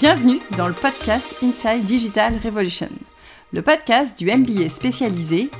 Bienvenue 0.00 0.38
dans 0.56 0.66
le 0.66 0.72
podcast 0.72 1.42
Inside 1.42 1.84
Digital 1.84 2.32
Revolution, 2.42 2.88
le 3.52 3.60
podcast 3.60 4.18
du 4.18 4.34
MBA 4.34 4.70
spécialisé 4.70 5.50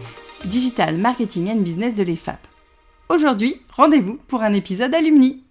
Digital 0.46 0.96
Marketing 0.96 1.50
and 1.50 1.60
Business 1.60 1.94
de 1.94 2.02
l'EFAP. 2.02 2.38
Aujourd'hui, 3.10 3.60
rendez-vous 3.68 4.16
pour 4.28 4.42
un 4.42 4.54
épisode 4.54 4.94
alumni. 4.94 5.44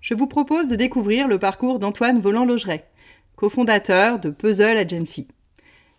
Je 0.00 0.14
vous 0.14 0.28
propose 0.28 0.68
de 0.68 0.76
découvrir 0.76 1.26
le 1.26 1.40
parcours 1.40 1.80
d'Antoine 1.80 2.20
Volant-Logeret, 2.20 2.88
cofondateur 3.34 4.20
de 4.20 4.30
Puzzle 4.30 4.76
Agency. 4.76 5.26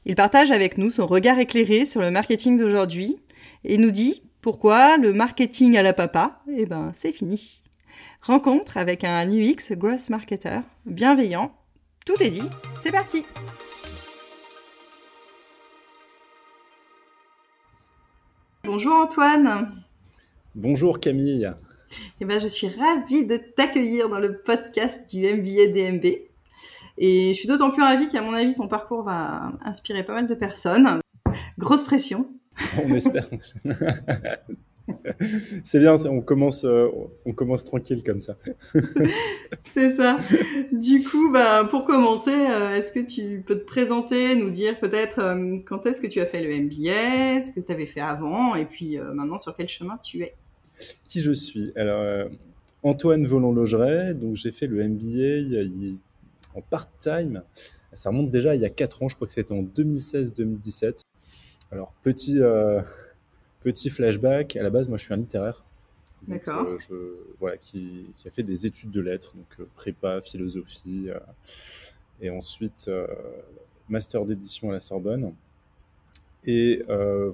Il 0.06 0.16
partage 0.16 0.52
avec 0.52 0.78
nous 0.78 0.90
son 0.90 1.06
regard 1.06 1.38
éclairé 1.38 1.84
sur 1.84 2.00
le 2.00 2.12
marketing 2.12 2.58
d'aujourd'hui 2.58 3.18
et 3.66 3.78
nous 3.78 3.92
dit 3.92 4.24
pourquoi 4.40 4.96
le 4.96 5.12
marketing 5.12 5.76
à 5.76 5.84
la 5.84 5.92
papa, 5.92 6.42
eh 6.50 6.66
ben 6.66 6.94
c'est 6.96 7.12
fini. 7.12 7.63
Rencontre 8.26 8.78
avec 8.78 9.04
un 9.04 9.30
UX 9.30 9.74
Gross 9.74 10.10
Marketer 10.10 10.62
bienveillant. 10.86 11.54
Tout 12.06 12.24
est 12.24 12.30
dit, 12.30 12.50
c'est 12.82 12.94
parti 12.94 13.26
Bonjour 18.64 18.94
Antoine 18.94 19.84
Bonjour 20.56 21.02
Camille 21.02 21.52
eh 22.22 22.26
ben, 22.26 22.40
Je 22.40 22.48
suis 22.48 22.70
ravie 22.70 23.28
de 23.28 23.36
t'accueillir 23.36 24.08
dans 24.08 24.20
le 24.20 24.38
podcast 24.38 25.14
du 25.14 25.24
MBA 25.24 25.74
DMB. 25.74 26.06
Et 26.98 27.34
je 27.34 27.38
suis 27.38 27.50
d'autant 27.50 27.72
plus 27.72 27.84
ravie 27.84 28.08
qu'à 28.08 28.22
mon 28.22 28.32
avis, 28.32 28.56
ton 28.56 28.70
parcours 28.70 29.04
va 29.04 29.52
inspirer 29.66 30.04
pas 30.04 30.14
mal 30.14 30.28
de 30.28 30.36
personnes. 30.36 31.02
Grosse 31.58 31.84
pression, 31.84 32.30
On 32.86 32.94
espère. 32.94 33.28
C'est 35.64 35.80
bien, 35.80 35.96
on 36.06 36.22
commence, 36.22 36.66
euh, 36.66 36.88
on 37.26 37.34
commence 37.34 37.64
tranquille 37.64 38.04
comme 38.04 38.22
ça. 38.22 38.36
C'est 39.74 39.96
ça. 39.96 40.20
Du 40.72 41.04
coup, 41.04 41.32
bah, 41.32 41.66
pour 41.70 41.86
commencer, 41.86 42.32
euh, 42.32 42.76
est-ce 42.76 42.92
que 42.92 43.00
tu 43.00 43.44
peux 43.46 43.56
te 43.56 43.66
présenter, 43.66 44.36
nous 44.36 44.50
dire 44.50 44.80
peut-être 44.80 45.20
euh, 45.20 45.58
quand 45.66 45.86
est-ce 45.86 46.02
que 46.02 46.08
tu 46.08 46.20
as 46.20 46.26
fait 46.26 46.42
le 46.42 46.50
MBA, 46.66 47.42
ce 47.42 47.52
que 47.52 47.60
tu 47.66 47.72
avais 47.72 47.86
fait 47.86 48.02
avant, 48.02 48.56
et 48.56 48.66
puis 48.66 48.98
maintenant 48.98 49.38
sur 49.38 49.56
quel 49.56 49.70
chemin 49.70 49.98
tu 49.98 50.22
es? 50.24 50.36
Qui 51.06 51.22
je 51.22 51.32
suis? 51.32 51.72
Alors, 51.76 52.30
Antoine 52.82 53.26
Volant-Logeret, 53.26 54.14
donc 54.14 54.36
j'ai 54.36 54.52
fait 54.52 54.68
le 54.68 54.88
MBA 54.88 55.62
en 56.56 56.62
part-time. 56.62 57.44
Ça 57.94 58.10
remonte 58.10 58.32
déjà 58.32 58.56
il 58.56 58.62
y 58.62 58.66
a 58.66 58.70
4 58.70 59.04
ans, 59.04 59.08
je 59.08 59.16
crois 59.16 59.28
que 59.28 59.34
c'était 59.34 59.54
en 59.54 59.64
2016-2017. 59.64 61.02
Alors, 61.72 61.94
petit, 62.04 62.40
petit 63.64 63.90
flashback, 63.90 64.56
à 64.56 64.64
la 64.64 64.70
base, 64.70 64.90
moi 64.90 64.98
je 64.98 65.06
suis 65.06 65.14
un 65.14 65.18
littéraire. 65.18 65.64
D'accord. 66.28 66.68
Euh, 66.92 67.36
voilà, 67.40 67.58
qui, 67.58 68.06
a 68.26 68.30
fait 68.30 68.44
des 68.44 68.66
études 68.66 68.92
de 68.92 69.02
lettres, 69.02 69.36
donc 69.36 69.48
euh, 69.60 69.66
prépa, 69.76 70.22
philosophie, 70.22 71.08
et 72.22 72.30
ensuite 72.30 72.90
master 73.90 74.26
d'édition 74.26 74.70
à 74.70 74.74
la 74.74 74.80
Sorbonne. 74.80 75.34
Et 76.46 76.84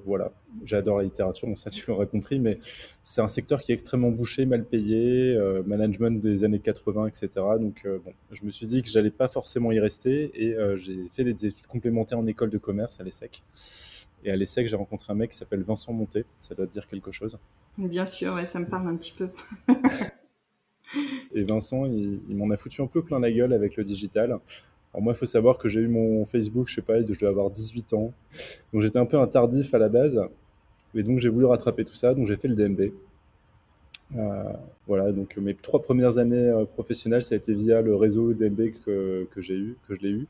voilà, 0.05 0.31
j'adore 0.63 0.99
la 0.99 1.03
littérature, 1.03 1.47
bon 1.47 1.55
ça 1.55 1.69
tu 1.69 1.85
l'auras 1.87 2.05
compris, 2.05 2.39
mais 2.39 2.57
c'est 3.03 3.21
un 3.21 3.27
secteur 3.27 3.61
qui 3.61 3.71
est 3.71 3.73
extrêmement 3.73 4.11
bouché, 4.11 4.45
mal 4.45 4.63
payé, 4.63 5.37
management 5.65 6.21
des 6.21 6.43
années 6.43 6.59
80, 6.59 7.07
etc. 7.07 7.29
Donc 7.59 7.85
bon, 7.85 8.13
je 8.31 8.45
me 8.45 8.51
suis 8.51 8.67
dit 8.67 8.81
que 8.81 8.89
j'allais 8.89 9.11
pas 9.11 9.27
forcément 9.27 9.71
y 9.71 9.79
rester 9.79 10.31
et 10.35 10.55
j'ai 10.77 11.09
fait 11.13 11.23
des 11.23 11.47
études 11.47 11.67
complémentaires 11.67 12.19
en 12.19 12.27
école 12.27 12.49
de 12.49 12.57
commerce 12.57 12.99
à 12.99 13.03
l'ESSEC. 13.03 13.43
Et 14.23 14.31
à 14.31 14.35
l'ESSEC, 14.35 14.67
j'ai 14.67 14.75
rencontré 14.75 15.13
un 15.13 15.15
mec 15.15 15.31
qui 15.31 15.37
s'appelle 15.37 15.63
Vincent 15.63 15.93
Monté. 15.93 16.25
Ça 16.39 16.55
doit 16.55 16.67
te 16.67 16.71
dire 16.71 16.87
quelque 16.87 17.11
chose 17.11 17.37
Bien 17.77 18.05
sûr, 18.05 18.33
ouais, 18.33 18.45
ça 18.45 18.59
me 18.59 18.65
parle 18.65 18.87
un 18.87 18.95
petit 18.95 19.13
peu. 19.13 19.29
et 21.33 21.43
Vincent, 21.43 21.85
il, 21.85 22.35
m'en 22.35 22.49
a 22.49 22.57
foutu 22.57 22.81
un 22.81 22.87
peu 22.87 23.01
plein 23.01 23.19
la 23.19 23.31
gueule 23.31 23.53
avec 23.53 23.77
le 23.77 23.83
digital. 23.83 24.39
Alors 24.93 25.03
moi, 25.03 25.13
il 25.13 25.15
faut 25.15 25.25
savoir 25.25 25.57
que 25.57 25.69
j'ai 25.69 25.81
eu 25.81 25.87
mon 25.87 26.25
Facebook, 26.25 26.67
je 26.67 26.75
sais 26.75 26.81
pas, 26.81 26.99
je 27.01 27.19
dois 27.19 27.29
avoir 27.29 27.49
18 27.49 27.93
ans. 27.93 28.13
Donc 28.73 28.81
j'étais 28.81 28.99
un 28.99 29.05
peu 29.05 29.19
un 29.19 29.27
tardif 29.27 29.73
à 29.73 29.77
la 29.77 29.89
base. 29.89 30.19
Et 30.95 31.03
donc 31.03 31.19
j'ai 31.19 31.29
voulu 31.29 31.45
rattraper 31.45 31.85
tout 31.85 31.93
ça. 31.93 32.13
Donc 32.13 32.27
j'ai 32.27 32.35
fait 32.35 32.47
le 32.47 32.55
DMB. 32.55 32.91
Euh, 34.17 34.43
voilà, 34.87 35.11
donc 35.11 35.37
mes 35.37 35.53
trois 35.53 35.81
premières 35.81 36.17
années 36.17 36.35
euh, 36.49 36.65
professionnelles, 36.65 37.21
ça 37.21 37.35
a 37.35 37.37
été 37.37 37.53
via 37.53 37.81
le 37.81 37.95
réseau 37.95 38.33
DMB 38.33 38.71
que, 38.83 39.27
que 39.31 39.41
j'ai 39.41 39.53
eu, 39.53 39.77
que 39.87 39.95
je 39.95 40.01
l'ai 40.01 40.09
eu. 40.09 40.27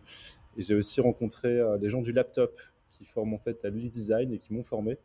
Et 0.58 0.62
j'ai 0.62 0.76
aussi 0.76 1.00
rencontré 1.00 1.48
euh, 1.48 1.78
des 1.78 1.90
gens 1.90 2.02
du 2.02 2.12
laptop 2.12 2.52
qui 2.90 3.06
forment 3.06 3.34
en 3.34 3.40
fait 3.40 3.64
à 3.66 3.70
l'UX 3.70 3.90
design 3.90 4.34
et 4.34 4.40
qui 4.40 4.54
m'ont 4.54 4.64
formé. 4.64 4.98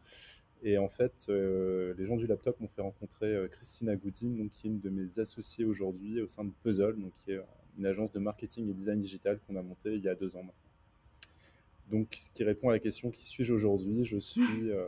Et 0.63 0.79
en 0.79 0.89
fait, 0.89 1.27
euh, 1.29 1.95
les 1.99 2.07
gens 2.07 2.17
du 2.17 2.27
laptop 2.27 2.59
m'ont 2.59 2.69
fait 2.69 2.81
rencontrer 2.81 3.27
euh, 3.27 3.49
Christina 3.49 3.95
Goutin, 3.97 4.29
donc, 4.29 4.51
qui 4.51 4.67
est 4.67 4.71
une 4.71 4.81
de 4.81 4.89
mes 4.89 5.19
associées 5.19 5.67
aujourd'hui 5.67 6.23
au 6.23 6.27
sein 6.27 6.45
de 6.45 6.53
Puzzle, 6.63 6.97
donc, 6.99 7.13
qui 7.13 7.33
est 7.33 7.41
une 7.77 7.85
agence 7.85 8.13
de 8.13 8.19
marketing 8.19 8.71
et 8.71 8.73
design 8.73 8.99
digital 8.99 9.39
qu'on 9.47 9.57
a 9.57 9.63
montée 9.63 9.95
il 9.95 10.03
y 10.03 10.09
a 10.09 10.15
deux 10.15 10.37
ans 10.37 10.43
maintenant. 10.43 10.55
Donc, 11.91 12.15
ce 12.17 12.31
qui 12.31 12.45
répond 12.45 12.71
à 12.71 12.73
la 12.73 12.79
question 12.79 13.11
qui 13.11 13.23
suis-je 13.23 13.53
aujourd'hui? 13.53 14.05
Je 14.05 14.19
suis 14.19 14.71
euh, 14.71 14.87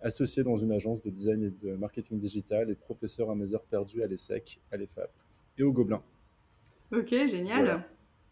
associé 0.00 0.42
dans 0.42 0.56
une 0.56 0.72
agence 0.72 1.02
de 1.02 1.10
design 1.10 1.42
et 1.44 1.50
de 1.50 1.74
marketing 1.74 2.18
digital 2.18 2.70
et 2.70 2.74
professeur 2.74 3.30
à 3.30 3.34
mes 3.34 3.54
heures 3.54 3.64
perdues 3.64 4.02
à 4.02 4.06
l'ESSEC, 4.06 4.58
à 4.72 4.78
l'EFAP 4.78 5.10
et 5.58 5.62
au 5.62 5.72
Gobelin. 5.72 6.02
Ok, 6.90 7.10
génial. 7.10 7.84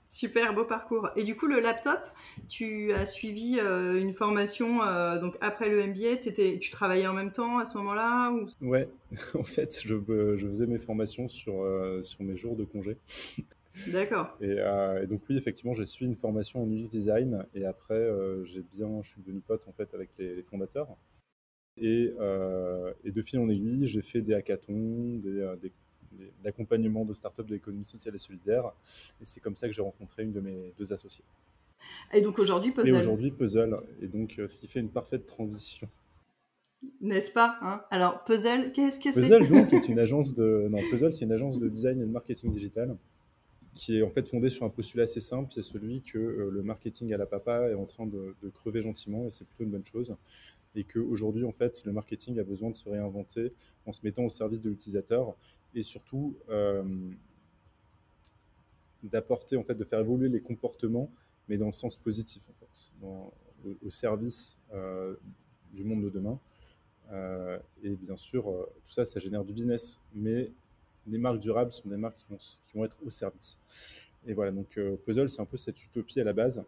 Super 0.09 0.55
beau 0.55 0.65
parcours. 0.65 1.11
Et 1.17 1.25
du 1.25 1.37
coup, 1.37 1.47
le 1.47 1.61
laptop, 1.61 2.01
tu 2.49 2.93
as 2.93 3.07
suivi 3.07 3.59
euh, 3.59 4.01
une 4.01 4.15
formation 4.15 4.83
euh, 4.83 5.19
donc 5.19 5.37
après 5.41 5.69
le 5.69 5.85
MBA, 5.87 6.17
tu 6.61 6.71
travaillais 6.71 7.07
en 7.07 7.13
même 7.13 7.33
temps 7.33 7.59
à 7.59 7.67
ce 7.67 7.77
moment-là 7.79 8.31
ou... 8.31 8.47
Ouais, 8.65 8.89
en 9.35 9.45
fait, 9.45 9.81
je, 9.83 9.95
je, 10.37 10.47
faisais 10.47 10.67
mes 10.67 10.79
formations 10.79 11.29
sur, 11.29 11.63
euh, 11.63 12.03
sur 12.03 12.23
mes 12.23 12.37
jours 12.37 12.57
de 12.57 12.65
congé. 12.65 12.97
D'accord. 13.89 14.37
Et, 14.41 14.57
donc 15.07 15.23
oui, 15.29 15.37
effectivement, 15.37 15.75
j'ai 15.75 15.85
suivi 15.85 16.11
une 16.11 16.17
formation 16.17 16.63
en 16.63 16.67
UX 16.67 16.89
design 16.89 17.45
et 17.55 17.67
après, 17.67 18.09
j'ai 18.45 18.63
bien, 18.63 19.03
je 19.03 19.11
suis 19.11 19.21
devenu 19.21 19.41
pote 19.41 19.67
en 19.69 19.73
fait 19.73 19.93
avec 19.93 20.11
les, 20.19 20.43
fondateurs. 20.43 20.89
Et, 21.77 22.11
et, 23.05 23.11
de 23.11 23.23
fil 23.23 23.39
en 23.39 23.51
aiguille, 23.51 23.87
j'ai 23.87 24.01
fait 24.01 24.23
des 24.23 24.33
hackathons, 24.33 25.19
des, 25.19 25.55
des 25.61 25.73
d'accompagnement 26.43 27.05
de 27.05 27.15
start-up 27.15 27.47
de 27.47 27.55
l'économie 27.55 27.85
sociale 27.85 28.15
et 28.15 28.19
solidaire. 28.19 28.73
Et 29.21 29.25
c'est 29.25 29.41
comme 29.41 29.57
ça 29.57 29.67
que 29.67 29.73
j'ai 29.73 29.83
rencontré 29.83 30.23
une 30.23 30.33
de 30.33 30.41
mes 30.41 30.73
deux 30.79 30.93
associés. 30.93 31.25
Et 32.13 32.21
donc 32.21 32.39
aujourd'hui, 32.39 32.73
Puzzle. 32.73 32.89
Et 32.89 32.99
aujourd'hui, 32.99 33.31
Puzzle. 33.31 33.77
Et 34.01 34.07
donc, 34.07 34.39
euh, 34.39 34.49
ce 34.49 34.57
qui 34.57 34.67
fait 34.67 34.81
une 34.81 34.89
parfaite 34.91 35.27
transition. 35.27 35.89
N'est-ce 37.01 37.31
pas 37.31 37.59
hein? 37.63 37.83
Alors, 37.91 38.25
Puzzle, 38.25 38.73
qu'est-ce 38.73 39.01
que 39.01 39.13
c'est? 39.13 39.23
Puzzle, 39.23 39.49
donc, 39.49 39.73
est 39.73 39.89
une 39.89 39.99
agence 39.99 40.35
de... 40.35 40.69
Non, 40.71 40.79
Puzzle, 40.91 41.13
c'est 41.13 41.25
une 41.25 41.33
agence 41.33 41.59
de 41.59 41.69
design 41.69 42.01
et 42.01 42.05
de 42.05 42.11
marketing 42.11 42.53
digital 42.53 42.97
qui 43.77 43.99
est 43.99 44.03
en 44.03 44.11
fait 44.11 44.27
fondée 44.27 44.49
sur 44.49 44.65
un 44.65 44.71
postulat 44.71 45.05
assez 45.05 45.21
simple, 45.21 45.53
c'est 45.53 45.63
celui 45.63 46.01
que 46.01 46.19
euh, 46.19 46.51
le 46.51 46.63
marketing 46.63 47.13
à 47.13 47.19
la 47.19 47.27
papa 47.27 47.69
est 47.69 47.75
en 47.75 47.85
train 47.85 48.07
de, 48.07 48.35
crever 48.55 48.81
gentiment, 48.81 49.27
et 49.27 49.31
c'est 49.31 49.45
plutôt 49.45 49.65
une 49.65 49.71
bonne 49.71 49.85
chose 49.85 50.17
et 50.75 50.85
qu'aujourd'hui, 50.85 51.45
en 51.45 51.53
fait, 51.53 51.83
le 51.87 51.93
marketing 51.93 52.39
a 52.39 52.45
besoin 52.45 52.69
de 52.69 52.77
se 52.77 52.87
réinventer 52.87 53.51
en 53.87 53.93
se 53.95 54.01
mettant 54.05 54.25
au 54.25 54.29
service 54.29 54.61
de 54.61 54.69
l'utilisateur 54.69 55.35
et 55.75 55.81
surtout 55.81 56.37
euh, 56.51 56.83
d'apporter, 59.03 59.57
en 59.57 59.65
fait, 59.65 59.75
de 59.75 59.85
faire 59.85 60.01
évoluer 60.01 60.29
les 60.29 60.41
comportements, 60.41 61.11
mais 61.49 61.57
dans 61.57 61.67
le 61.67 61.73
sens 61.73 61.97
positif, 61.97 62.43
en 62.51 62.53
fait, 62.61 62.93
au, 63.83 63.89
service 63.89 64.59
euh, 64.75 65.15
du 65.73 65.83
monde 65.83 66.03
de 66.05 66.11
demain. 66.11 66.39
Et 67.83 67.97
bien 67.97 68.17
sûr, 68.17 68.45
tout 68.45 68.93
ça, 68.93 69.07
ça 69.07 69.19
génère 69.19 69.45
du 69.45 69.55
business, 69.55 69.99
mais 70.15 70.51
les 71.09 71.19
marques 71.19 71.41
durables 71.41 71.73
sont 71.73 71.89
des 71.89 71.97
marques 71.97 72.17
qui 72.17 72.27
vont, 72.31 72.37
qui 72.37 72.77
vont 72.77 72.85
être 72.85 72.99
au 73.05 73.11
service. 73.11 73.59
Et 74.27 74.35
voilà, 74.35 74.51
donc 74.51 74.79
Puzzle, 75.05 75.29
c'est 75.29 75.41
un 75.41 75.47
peu 75.47 75.57
cette 75.57 75.83
utopie 75.85 76.21
à 76.21 76.25
la 76.25 76.33
base 76.33 76.65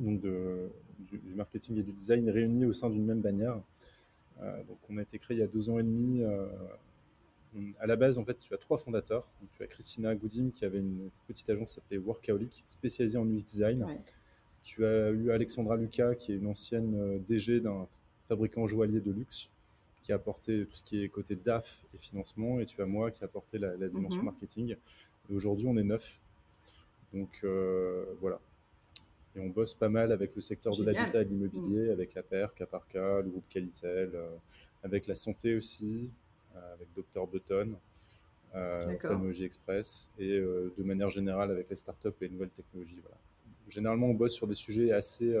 donc 0.00 0.20
de, 0.20 0.70
du, 0.98 1.34
marketing 1.34 1.78
et 1.78 1.82
du 1.82 1.92
design 1.92 2.28
réunis 2.28 2.64
au 2.64 2.72
sein 2.72 2.90
d'une 2.90 3.04
même 3.04 3.20
bannière. 3.20 3.60
Euh, 4.42 4.62
donc 4.64 4.78
on 4.88 4.96
a 4.98 5.02
été 5.02 5.18
créé 5.18 5.36
il 5.36 5.40
y 5.40 5.42
a 5.42 5.46
deux 5.46 5.68
ans 5.70 5.78
et 5.78 5.82
demi. 5.82 6.22
Euh, 6.22 6.46
à 7.80 7.86
la 7.86 7.96
base, 7.96 8.16
en 8.16 8.24
fait, 8.24 8.38
tu 8.38 8.54
as 8.54 8.58
trois 8.58 8.78
fondateurs. 8.78 9.28
tu 9.52 9.62
as 9.62 9.66
Christina 9.66 10.14
Goudim 10.14 10.50
qui 10.54 10.64
avait 10.64 10.78
une 10.78 11.10
petite 11.26 11.50
agence 11.50 11.74
s'appelait 11.74 11.98
Workaholic, 11.98 12.64
spécialisée 12.68 13.18
en 13.18 13.26
UX 13.26 13.42
design. 13.42 13.86
Tu 14.62 14.84
as 14.84 15.10
eu 15.10 15.30
Alexandra 15.30 15.76
Lucas 15.76 16.14
qui 16.14 16.32
est 16.32 16.36
une 16.36 16.46
ancienne 16.46 16.94
euh, 16.94 17.18
DG 17.28 17.60
d'un 17.60 17.86
fabricant 18.28 18.66
joaillier 18.66 19.00
de 19.00 19.10
luxe 19.10 19.48
qui 20.02 20.12
a 20.12 20.16
apporté 20.16 20.66
tout 20.66 20.76
ce 20.76 20.82
qui 20.82 21.02
est 21.02 21.08
côté 21.08 21.36
DAF 21.36 21.84
et 21.94 21.98
financement. 21.98 22.60
Et 22.60 22.66
tu 22.66 22.80
as 22.82 22.86
moi 22.86 23.10
qui 23.10 23.22
a 23.22 23.26
apporté 23.26 23.58
la, 23.58 23.76
dimension 23.88 24.20
mhm. 24.20 24.26
marketing. 24.26 24.76
Et 25.30 25.34
aujourd'hui, 25.34 25.66
on 25.68 25.76
est 25.76 25.84
neuf. 25.84 26.20
Donc 27.12 27.44
voilà, 28.20 28.40
et 29.36 29.40
on 29.40 29.48
bosse 29.48 29.74
pas 29.74 29.88
mal 29.88 30.12
avec 30.12 30.34
le 30.34 30.40
secteur 30.40 30.76
de 30.76 30.84
l'habitat 30.84 31.22
et 31.22 31.24
de 31.24 31.30
l'immobilier, 31.30 31.88
mm. 31.88 31.92
avec 31.92 32.14
la 32.14 32.22
PER, 32.22 32.46
Caparca, 32.56 33.20
le 33.20 33.30
groupe 33.30 33.48
Qualitel, 33.48 34.10
euh, 34.14 34.28
avec 34.82 35.06
la 35.06 35.14
santé 35.14 35.54
aussi, 35.54 36.10
euh, 36.56 36.74
avec 36.74 36.88
Dr 36.96 37.26
Button, 37.26 37.76
euh, 38.56 38.94
Ophtalmologie 38.94 39.44
Express, 39.44 40.08
et 40.18 40.40
de 40.40 40.82
manière 40.82 41.10
générale 41.10 41.50
avec 41.50 41.70
les 41.70 41.76
startups 41.76 42.08
et 42.20 42.24
les 42.24 42.30
nouvelles 42.30 42.50
technologies. 42.50 42.98
Voilà. 43.02 43.16
Généralement, 43.68 44.08
on 44.08 44.14
bosse 44.14 44.34
sur 44.34 44.48
des 44.48 44.56
sujets 44.56 44.90
assez, 44.90 45.32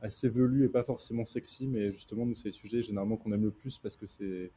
assez 0.00 0.28
velus 0.28 0.64
et 0.64 0.68
pas 0.68 0.82
forcément 0.82 1.24
sexy, 1.24 1.66
mais 1.66 1.92
justement, 1.92 2.26
c'est 2.34 2.46
les 2.46 2.52
sujets 2.52 2.82
généralement 2.82 3.16
qu'on 3.16 3.32
aime 3.32 3.44
le 3.44 3.50
plus 3.50 3.78
parce 3.78 3.96
que 3.96 4.06
c'est 4.06 4.50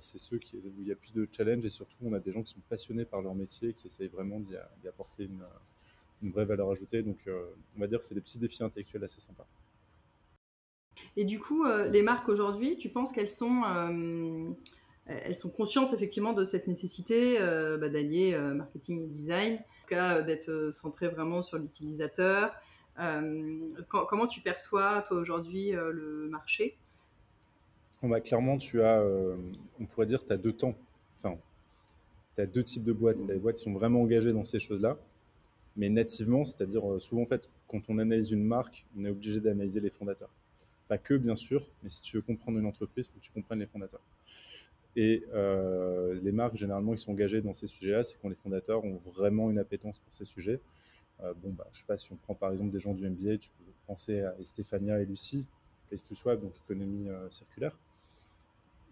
c'est 0.00 0.18
ceux 0.18 0.40
où 0.54 0.80
il 0.80 0.88
y 0.88 0.90
a 0.90 0.96
plus 0.96 1.12
de 1.12 1.28
challenge 1.30 1.64
et 1.64 1.70
surtout 1.70 1.94
on 2.02 2.12
a 2.12 2.18
des 2.18 2.32
gens 2.32 2.42
qui 2.42 2.52
sont 2.52 2.60
passionnés 2.68 3.04
par 3.04 3.22
leur 3.22 3.36
métier, 3.36 3.72
qui 3.72 3.86
essayent 3.86 4.08
vraiment 4.08 4.40
d'y 4.40 4.56
apporter 4.88 5.24
une, 5.24 5.44
une, 6.22 6.32
vraie 6.32 6.44
valeur 6.44 6.72
ajoutée. 6.72 7.04
Donc 7.04 7.18
on 7.76 7.80
va 7.80 7.86
dire 7.86 8.00
que 8.00 8.04
c'est 8.04 8.16
des 8.16 8.20
petits 8.20 8.38
défis 8.38 8.64
intellectuels 8.64 9.04
assez 9.04 9.20
sympas. 9.20 9.46
Et 11.16 11.24
du 11.24 11.38
coup, 11.38 11.64
les 11.92 12.02
marques 12.02 12.28
aujourd'hui, 12.28 12.76
tu 12.76 12.88
penses 12.88 13.12
qu'elles 13.12 13.30
sont 13.30 14.56
elles 15.06 15.36
sont 15.36 15.50
conscientes 15.50 15.92
effectivement 15.92 16.32
de 16.32 16.44
cette 16.44 16.66
nécessité 16.66 17.38
bah, 17.38 17.88
d'allier 17.88 18.36
marketing 18.36 19.04
et 19.04 19.06
design, 19.06 19.54
en 19.54 19.56
tout 19.56 19.86
cas 19.88 20.22
d'être 20.22 20.70
centrées 20.72 21.08
vraiment 21.08 21.42
sur 21.42 21.58
l'utilisateur. 21.58 22.52
Comment 23.88 24.26
tu 24.26 24.40
perçois 24.40 25.02
toi 25.02 25.16
aujourd'hui 25.18 25.72
le 25.72 26.28
marché? 26.28 26.76
Bah, 28.02 28.20
clairement, 28.20 28.56
tu 28.56 28.82
as, 28.82 29.00
euh, 29.00 29.36
on 29.78 29.84
pourrait 29.84 30.06
dire, 30.06 30.24
tu 30.24 30.32
as 30.32 30.38
deux 30.38 30.54
temps. 30.54 30.74
Enfin, 31.18 31.36
tu 32.34 32.40
as 32.40 32.46
deux 32.46 32.62
types 32.62 32.84
de 32.84 32.92
boîtes. 32.92 33.18
Tu 33.18 33.30
as 33.30 33.34
des 33.34 33.38
boîtes 33.38 33.56
qui 33.56 33.64
sont 33.64 33.74
vraiment 33.74 34.00
engagées 34.02 34.32
dans 34.32 34.44
ces 34.44 34.58
choses-là, 34.58 34.96
mais 35.76 35.90
nativement, 35.90 36.44
c'est-à-dire, 36.46 36.90
euh, 36.90 36.98
souvent, 36.98 37.22
en 37.22 37.26
fait, 37.26 37.50
quand 37.68 37.82
on 37.88 37.98
analyse 37.98 38.30
une 38.30 38.44
marque, 38.44 38.86
on 38.98 39.04
est 39.04 39.10
obligé 39.10 39.40
d'analyser 39.40 39.80
les 39.80 39.90
fondateurs. 39.90 40.30
Pas 40.88 40.96
que, 40.96 41.14
bien 41.14 41.36
sûr, 41.36 41.66
mais 41.82 41.90
si 41.90 42.00
tu 42.00 42.16
veux 42.16 42.22
comprendre 42.22 42.58
une 42.58 42.66
entreprise, 42.66 43.06
il 43.06 43.12
faut 43.12 43.18
que 43.18 43.24
tu 43.24 43.32
comprennes 43.32 43.60
les 43.60 43.66
fondateurs. 43.66 44.02
Et 44.96 45.22
euh, 45.34 46.18
les 46.22 46.32
marques, 46.32 46.56
généralement, 46.56 46.92
qui 46.94 47.02
sont 47.02 47.12
engagées 47.12 47.42
dans 47.42 47.54
ces 47.54 47.66
sujets-là, 47.66 48.02
c'est 48.02 48.16
quand 48.20 48.30
les 48.30 48.34
fondateurs 48.34 48.82
ont 48.82 48.98
vraiment 49.14 49.50
une 49.50 49.58
appétence 49.58 49.98
pour 49.98 50.14
ces 50.14 50.24
sujets. 50.24 50.58
Bon, 51.42 51.50
bah, 51.50 51.66
je 51.72 51.78
sais 51.78 51.84
pas, 51.86 51.98
si 51.98 52.12
on 52.12 52.16
prend 52.16 52.34
par 52.34 52.52
exemple 52.52 52.70
des 52.70 52.80
gens 52.80 52.94
du 52.94 53.08
MBA, 53.08 53.38
tu 53.38 53.50
peux 53.50 53.72
penser 53.86 54.20
à 54.20 54.34
Stéphania 54.42 55.00
et 55.00 55.04
Lucie, 55.04 55.46
Place 55.88 56.02
to 56.02 56.14
Swap, 56.14 56.40
donc 56.40 56.52
économie 56.64 57.08
circulaire. 57.30 57.76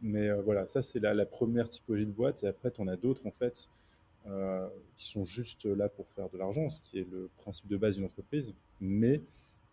Mais 0.03 0.29
euh, 0.29 0.41
voilà, 0.43 0.67
ça 0.67 0.83
c'est 0.83 1.01
la, 1.01 1.27
première 1.27 1.69
typologie 1.69 2.07
de 2.07 2.13
boîte. 2.13 2.45
Et 2.45 2.47
après, 2.47 2.71
tu 2.71 2.81
en 2.81 2.89
as 2.89 2.97
d'autres 2.97 3.27
en 3.27 3.31
fait 3.31 3.69
euh, 4.27 4.69
qui 4.97 5.07
sont 5.09 5.25
juste 5.25 5.65
là 5.65 5.89
pour 5.89 6.09
faire 6.09 6.29
de 6.29 6.39
l'argent, 6.39 6.71
ce 6.71 6.81
qui 6.81 6.99
est 6.99 7.07
le 7.11 7.29
principe 7.39 7.69
de 7.69 7.77
base 7.77 7.97
d'une 7.97 8.05
entreprise, 8.05 8.55
mais 8.81 9.21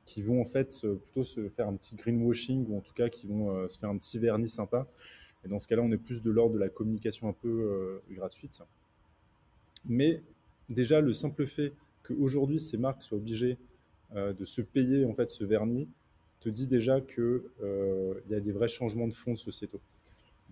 qui 0.05 0.21
vont 0.21 0.39
en 0.39 0.45
fait 0.45 0.85
plutôt 1.03 1.23
se 1.23 1.49
faire 1.49 1.67
un 1.67 1.75
petit 1.75 1.95
greenwashing 1.95 2.65
ou 2.69 2.77
en 2.77 2.81
tout 2.81 2.93
cas 2.93 3.09
qui 3.09 3.27
vont 3.27 3.49
euh, 3.49 3.67
se 3.67 3.79
faire 3.79 3.89
un 3.89 3.97
petit 3.97 4.19
vernis 4.19 4.49
sympa. 4.49 4.87
Et 5.43 5.47
dans 5.47 5.59
ce 5.59 5.67
cas-là, 5.67 5.83
on 5.83 5.91
est 5.91 5.97
plus 5.97 6.21
de 6.21 6.31
l'ordre 6.31 6.55
de 6.55 6.59
la 6.59 6.69
communication 6.69 7.29
un 7.29 7.33
peu 7.33 8.01
gratuite. 8.09 8.63
Mais 9.87 10.23
déjà, 10.69 11.01
le 11.01 11.13
simple 11.13 11.45
fait 11.45 11.71
qu'aujourd'hui 12.05 12.59
ces 12.59 12.77
marques 12.77 13.01
soient 13.01 13.17
obligées 13.17 13.57
de 14.15 14.45
se 14.45 14.61
payer 14.61 15.05
en 15.05 15.13
fait 15.13 15.29
ce 15.29 15.43
vernis 15.43 15.89
te 16.39 16.49
dit 16.49 16.67
déjà 16.67 17.01
qu'il 17.01 17.41
il 17.59 18.31
y 18.31 18.35
a 18.35 18.39
des 18.39 18.51
vrais 18.51 18.67
changements 18.67 19.07
de 19.07 19.13
fonds 19.13 19.35
sociétaux. 19.35 19.81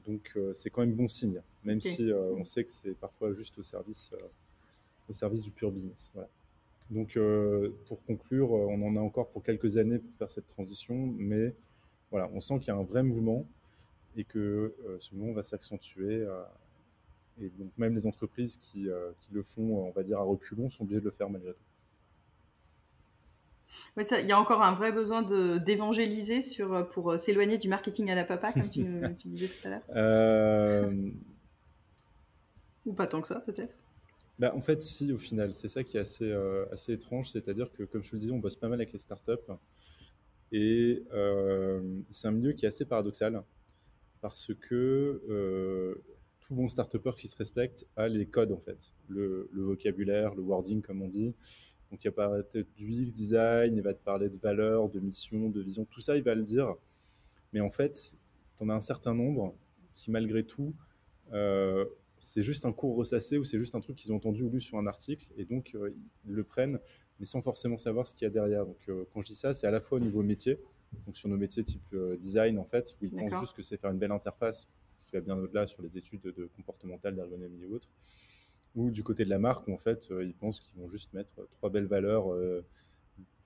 Donc 0.05 0.33
euh, 0.35 0.53
c'est 0.53 0.69
quand 0.69 0.81
même 0.81 0.93
bon 0.93 1.07
signe, 1.07 1.41
même 1.63 1.81
si 1.81 2.11
euh, 2.11 2.33
on 2.35 2.43
sait 2.43 2.63
que 2.63 2.71
c'est 2.71 2.93
parfois 2.93 3.33
juste 3.33 3.57
au 3.57 3.63
service, 3.63 4.11
euh, 4.13 4.27
au 5.09 5.13
service 5.13 5.41
du 5.41 5.51
pur 5.51 5.71
business. 5.71 6.11
Donc 6.89 7.17
pour 7.87 8.03
conclure, 8.03 8.51
on 8.51 8.85
en 8.85 8.95
a 8.97 8.99
encore 8.99 9.29
pour 9.29 9.41
quelques 9.41 9.77
années 9.77 9.99
pour 9.99 10.13
faire 10.15 10.29
cette 10.29 10.47
transition, 10.47 11.13
mais 11.17 11.55
voilà, 12.11 12.29
on 12.33 12.41
sent 12.41 12.59
qu'il 12.59 12.67
y 12.67 12.71
a 12.71 12.75
un 12.75 12.83
vrai 12.83 13.03
mouvement 13.03 13.47
et 14.17 14.25
que 14.25 14.75
ce 14.99 15.15
mouvement 15.15 15.33
va 15.33 15.43
s'accentuer. 15.43 16.27
Et 17.41 17.49
donc 17.49 17.71
même 17.77 17.95
les 17.95 18.05
entreprises 18.05 18.57
qui, 18.57 18.87
qui, 19.21 19.33
le 19.33 19.43
font, 19.43 19.87
on 19.87 19.91
va 19.91 20.03
dire, 20.03 20.19
à 20.19 20.23
reculons, 20.23 20.69
sont 20.69 20.83
obligées 20.83 20.99
de 20.99 21.05
le 21.05 21.11
faire 21.11 21.29
malgré 21.29 21.53
tout. 21.53 21.63
Il 23.97 24.27
y 24.27 24.31
a 24.31 24.39
encore 24.39 24.63
un 24.63 24.73
vrai 24.73 24.91
besoin 24.91 25.21
d'évangéliser 25.59 26.41
sur 26.41 26.73
euh, 26.73 26.83
pour 26.83 27.11
euh, 27.11 27.17
s'éloigner 27.17 27.57
du 27.57 27.69
marketing 27.69 28.09
à 28.09 28.15
la 28.15 28.23
papa, 28.23 28.51
comme 28.51 28.69
tu, 28.69 28.83
disais 29.25 29.47
tout 29.47 29.67
à 29.67 29.69
l'heure. 29.69 29.81
Euh, 29.95 31.11
Ou 32.85 32.93
pas 32.93 33.07
tant 33.07 33.21
que 33.21 33.27
ça, 33.27 33.39
peut-être. 33.39 33.75
Bah, 34.39 34.51
en 34.55 34.61
fait, 34.61 34.81
si, 34.81 35.11
au 35.13 35.17
final, 35.17 35.55
c'est 35.55 35.67
ça 35.67 35.83
qui 35.83 35.97
est 35.97 35.99
assez, 35.99 36.31
assez 36.71 36.91
étrange, 36.91 37.29
c'est-à-dire 37.29 37.71
que, 37.71 37.83
comme 37.83 38.03
je 38.03 38.09
te 38.09 38.15
le 38.15 38.19
disais, 38.19 38.33
on 38.33 38.39
bosse 38.39 38.55
pas 38.55 38.67
mal 38.67 38.79
avec 38.79 38.91
les 38.91 38.99
startups, 38.99 39.31
et 40.51 41.03
c'est 42.09 42.27
un 42.27 42.31
milieu 42.31 42.51
qui 42.51 42.65
est 42.65 42.67
assez 42.67 42.83
paradoxal, 42.83 43.41
parce 44.21 44.51
que 44.59 46.01
tout 46.53 46.61
bon 46.61 46.69
start 46.69 47.15
qui 47.15 47.27
se 47.27 47.35
respecte 47.35 47.87
a 47.95 48.07
les 48.07 48.27
codes, 48.27 48.51
en 48.51 48.59
fait, 48.59 48.93
le, 49.07 49.49
le 49.51 49.63
vocabulaire, 49.63 50.35
le 50.35 50.43
wording, 50.43 50.81
comme 50.81 51.01
on 51.01 51.07
dit, 51.07 51.33
donc 51.89 52.03
il 52.03 52.07
va 52.09 52.11
parler 52.11 52.43
du 52.75 52.85
UX 52.87 53.11
design, 53.11 53.75
il 53.75 53.81
va 53.81 53.93
te 53.93 54.03
parler 54.03 54.29
de 54.29 54.37
valeur, 54.37 54.89
de 54.89 54.99
mission, 54.99 55.49
de 55.49 55.61
vision, 55.61 55.85
tout 55.85 56.01
ça 56.01 56.15
il 56.15 56.23
va 56.23 56.35
le 56.35 56.43
dire. 56.43 56.75
Mais 57.53 57.59
en 57.59 57.69
fait, 57.69 58.15
tu 58.57 58.63
en 58.63 58.69
as 58.69 58.73
un 58.73 58.81
certain 58.81 59.13
nombre 59.15 59.55
qui 59.95 60.11
malgré 60.11 60.43
tout, 60.43 60.75
euh, 61.33 61.85
c'est 62.19 62.43
juste 62.43 62.65
un 62.65 62.71
cours 62.71 62.95
ressassé 62.95 63.37
ou 63.37 63.43
c'est 63.43 63.57
juste 63.57 63.75
un 63.75 63.79
truc 63.79 63.95
qu'ils 63.95 64.13
ont 64.13 64.17
entendu 64.17 64.43
ou 64.43 64.49
lu 64.49 64.61
sur 64.61 64.77
un 64.77 64.87
article 64.87 65.27
et 65.37 65.45
donc 65.45 65.73
euh, 65.75 65.93
ils 66.25 66.33
le 66.33 66.43
prennent 66.43 66.79
mais 67.19 67.25
sans 67.25 67.41
forcément 67.41 67.77
savoir 67.77 68.07
ce 68.07 68.15
qu'il 68.15 68.25
y 68.25 68.27
a 68.27 68.31
derrière. 68.31 68.65
Donc 68.65 68.89
euh, 68.89 69.05
quand 69.13 69.21
je 69.21 69.27
dis 69.27 69.35
ça, 69.35 69.53
c'est 69.53 69.67
à 69.67 69.71
la 69.71 69.79
fois 69.79 69.97
au 69.97 70.01
niveau 70.01 70.23
métier, 70.23 70.59
donc 71.05 71.15
sur 71.15 71.29
nos 71.29 71.37
métiers 71.37 71.63
type 71.63 71.95
design 72.19 72.59
en 72.59 72.65
fait, 72.65 72.95
où 73.01 73.05
ils 73.05 73.11
pensent 73.11 73.39
juste 73.39 73.55
que 73.55 73.61
c'est 73.61 73.77
faire 73.77 73.91
une 73.91 73.99
belle 73.99 74.11
interface, 74.11 74.67
qui 74.97 75.09
va 75.11 75.21
bien 75.21 75.37
au-delà 75.37 75.67
sur 75.67 75.81
les 75.81 75.97
études 75.97 76.21
de 76.21 76.49
comportementales, 76.55 77.15
d'ergonomie 77.15 77.65
ou 77.65 77.75
autre 77.75 77.89
ou 78.75 78.89
du 78.89 79.03
côté 79.03 79.23
de 79.25 79.29
la 79.29 79.39
marque 79.39 79.67
où 79.67 79.73
en 79.73 79.77
fait 79.77 80.09
euh, 80.11 80.23
ils 80.23 80.33
pensent 80.33 80.59
qu'ils 80.59 80.79
vont 80.79 80.87
juste 80.87 81.13
mettre 81.13 81.47
trois 81.51 81.69
belles 81.69 81.85
valeurs 81.85 82.31
euh, 82.33 82.65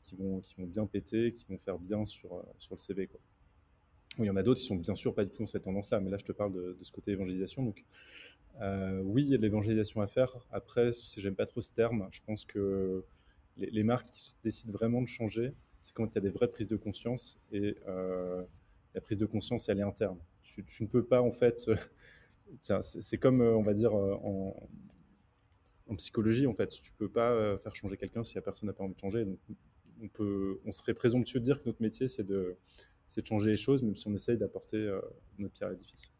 qui, 0.03 0.15
vont, 0.15 0.39
qui 0.39 0.55
vont 0.55 0.67
bien 0.67 0.85
péter, 0.85 1.33
qui 1.33 1.45
vont 1.49 1.57
faire 1.57 1.79
bien 1.79 2.05
sur, 2.05 2.33
euh, 2.33 2.43
sur 2.57 2.75
le 2.75 2.79
CV. 2.79 3.07
Quoi. 3.07 3.19
il 4.19 4.25
y 4.25 4.29
en 4.29 4.35
a 4.37 4.43
d'autres 4.43 4.61
qui 4.61 4.67
sont 4.67 4.77
bien 4.77 4.95
sûr 4.95 5.13
pas 5.13 5.25
du 5.25 5.31
tout 5.31 5.39
dans 5.39 5.47
cette 5.47 5.63
tendance-là, 5.63 5.99
mais 5.99 6.09
là 6.09 6.17
je 6.17 6.25
te 6.25 6.31
parle 6.31 6.53
de, 6.53 6.77
ce 6.81 6.91
côté 6.91 7.11
évangélisation. 7.11 7.63
Donc 7.63 7.83
oui, 9.03 9.23
il 9.23 9.29
y 9.29 9.35
a 9.35 9.37
de 9.37 9.43
l'évangélisation 9.43 10.01
à 10.01 10.07
faire. 10.07 10.35
Après, 10.51 10.91
si 10.91 11.21
j'aime 11.21 11.35
pas 11.35 11.45
trop 11.45 11.61
ce 11.61 11.71
terme, 11.71 12.07
je 12.09 12.21
pense 12.25 12.43
que 12.43 13.05
les, 13.55 13.83
marques 13.83 14.09
qui 14.09 14.35
décident 14.43 14.71
vraiment 14.71 14.99
de 14.99 15.07
changer, 15.07 15.53
c'est 15.83 15.93
quand 15.93 16.07
il 16.07 16.15
y 16.15 16.17
a 16.17 16.21
des 16.21 16.31
vraies 16.31 16.47
prises 16.47 16.67
de 16.67 16.75
conscience 16.75 17.39
et 17.51 17.75
la 17.85 19.01
prise 19.01 19.17
de 19.17 19.27
conscience 19.27 19.69
elle 19.69 19.79
est 19.79 19.83
interne. 19.83 20.17
Tu, 20.57 20.65
tu 20.65 20.83
ne 20.83 20.87
peux 20.87 21.05
pas 21.05 21.21
en 21.21 21.31
fait, 21.31 21.69
c'est 22.81 23.17
comme 23.19 23.41
on 23.41 23.61
va 23.61 23.73
dire 23.75 23.93
en, 23.93 24.55
en 25.89 25.95
psychologie, 25.95 26.47
en 26.47 26.53
fait. 26.53 26.67
Tu 26.81 26.91
peux 26.91 27.09
pas 27.09 27.31
euh, 27.31 27.57
faire 27.57 27.75
changer 27.75 27.97
quelqu'un 27.97 28.23
si 28.23 28.35
la 28.35 28.41
personne 28.41 28.67
n'a 28.67 28.73
pas 28.73 28.83
envie 28.83 28.95
de 28.95 28.99
changer. 28.99 29.25
Donc, 29.25 29.39
on, 30.01 30.07
peut, 30.07 30.59
on 30.65 30.71
serait 30.71 30.93
présomptueux 30.93 31.39
de 31.39 31.45
dire 31.45 31.61
que 31.61 31.67
notre 31.67 31.81
métier, 31.81 32.07
c'est 32.07 32.23
de, 32.23 32.57
de 33.15 33.25
changer 33.25 33.51
les 33.51 33.57
choses, 33.57 33.83
même 33.83 33.95
si 33.95 34.07
on 34.07 34.13
essaye 34.13 34.37
d'apporter 34.37 34.77
euh, 34.77 35.01
notre 35.37 35.53
pierre 35.53 35.69
à 35.69 35.71
l'édifice. 35.71 36.11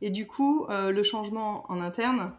Et 0.00 0.10
du 0.10 0.26
coup, 0.26 0.66
euh, 0.66 0.90
le 0.90 1.02
changement 1.02 1.70
en 1.70 1.80
interne, 1.80 2.32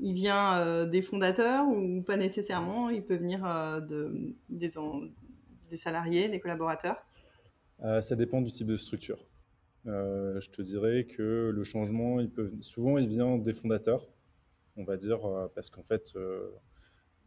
il 0.00 0.14
vient 0.14 0.84
des 0.86 1.00
fondateurs 1.00 1.68
ou 1.68 2.02
pas 2.02 2.16
nécessairement? 2.16 2.90
Il 2.90 3.04
peut 3.04 3.14
venir 3.14 3.42
de, 3.82 4.34
des, 4.48 4.70
des, 5.70 5.76
salariés, 5.76 6.28
des 6.28 6.40
collaborateurs? 6.40 6.96
Ça 8.00 8.16
dépend 8.16 8.40
du 8.40 8.50
type 8.50 8.66
de 8.66 8.74
structure. 8.74 9.18
Je 9.84 10.50
te 10.50 10.62
dirais 10.62 11.04
que 11.04 11.50
le 11.54 11.64
changement, 11.64 12.18
souvent, 12.60 12.98
il 12.98 13.08
vient 13.08 13.38
des 13.38 13.52
fondateurs 13.52 14.08
on 14.76 14.84
va 14.84 14.96
dire, 14.96 15.24
euh, 15.24 15.48
parce 15.54 15.70
qu'en 15.70 15.82
fait, 15.82 16.12
euh, 16.16 16.50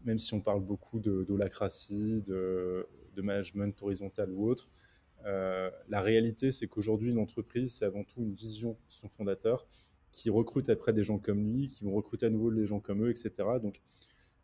même 0.03 0.19
si 0.19 0.33
on 0.33 0.41
parle 0.41 0.62
beaucoup 0.62 1.00
d'holacratie, 1.00 2.21
de, 2.21 2.88
management 3.17 3.81
horizontal 3.81 4.29
ou 4.29 4.50
autre, 4.50 4.69
euh, 5.25 5.71
la 5.88 6.01
réalité, 6.01 6.51
c'est 6.51 6.67
qu'aujourd'hui, 6.67 7.12
une 7.12 7.17
entreprise, 7.17 7.75
c'est 7.75 7.85
avant 7.85 8.03
tout 8.03 8.21
une 8.21 8.33
vision 8.33 8.71
de 8.71 8.77
son 8.89 9.07
fondateur 9.07 9.65
qui 10.12 10.29
recrute 10.29 10.69
après 10.69 10.91
des 10.91 11.03
gens 11.03 11.17
comme 11.17 11.45
lui, 11.45 11.69
qui 11.69 11.85
vont 11.85 11.93
recruter 11.93 12.25
à 12.25 12.29
nouveau 12.29 12.51
des 12.51 12.65
gens 12.65 12.81
comme 12.81 13.05
eux, 13.05 13.09
etc. 13.09 13.31
Donc, 13.62 13.81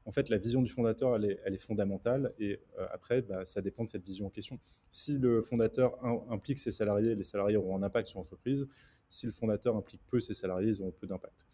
en 0.05 0.11
fait, 0.11 0.29
la 0.29 0.37
vision 0.37 0.61
du 0.61 0.71
fondateur, 0.71 1.15
elle 1.15 1.53
est, 1.53 1.59
fondamentale. 1.59 2.33
Et 2.39 2.59
après, 2.91 3.21
bah, 3.21 3.45
ça 3.45 3.61
dépend 3.61 3.83
de 3.83 3.89
cette 3.89 4.03
vision 4.03 4.25
en 4.25 4.29
question. 4.29 4.59
Si 4.89 5.17
le 5.19 5.41
fondateur 5.41 6.03
implique 6.31 6.59
ses 6.59 6.71
salariés, 6.71 7.15
les 7.15 7.23
salariés 7.23 7.57
auront 7.57 7.77
un 7.77 7.83
impact 7.83 8.07
sur 8.07 8.19
l'entreprise. 8.19 8.67
Si 9.09 9.25
le 9.25 9.31
fondateur 9.31 9.75
implique 9.75 10.01
peu 10.09 10.19
ses 10.19 10.33
salariés, 10.33 10.69
ils 10.69 10.81
auront 10.81 10.91
peu 10.91 11.05
d'impact. 11.05 11.45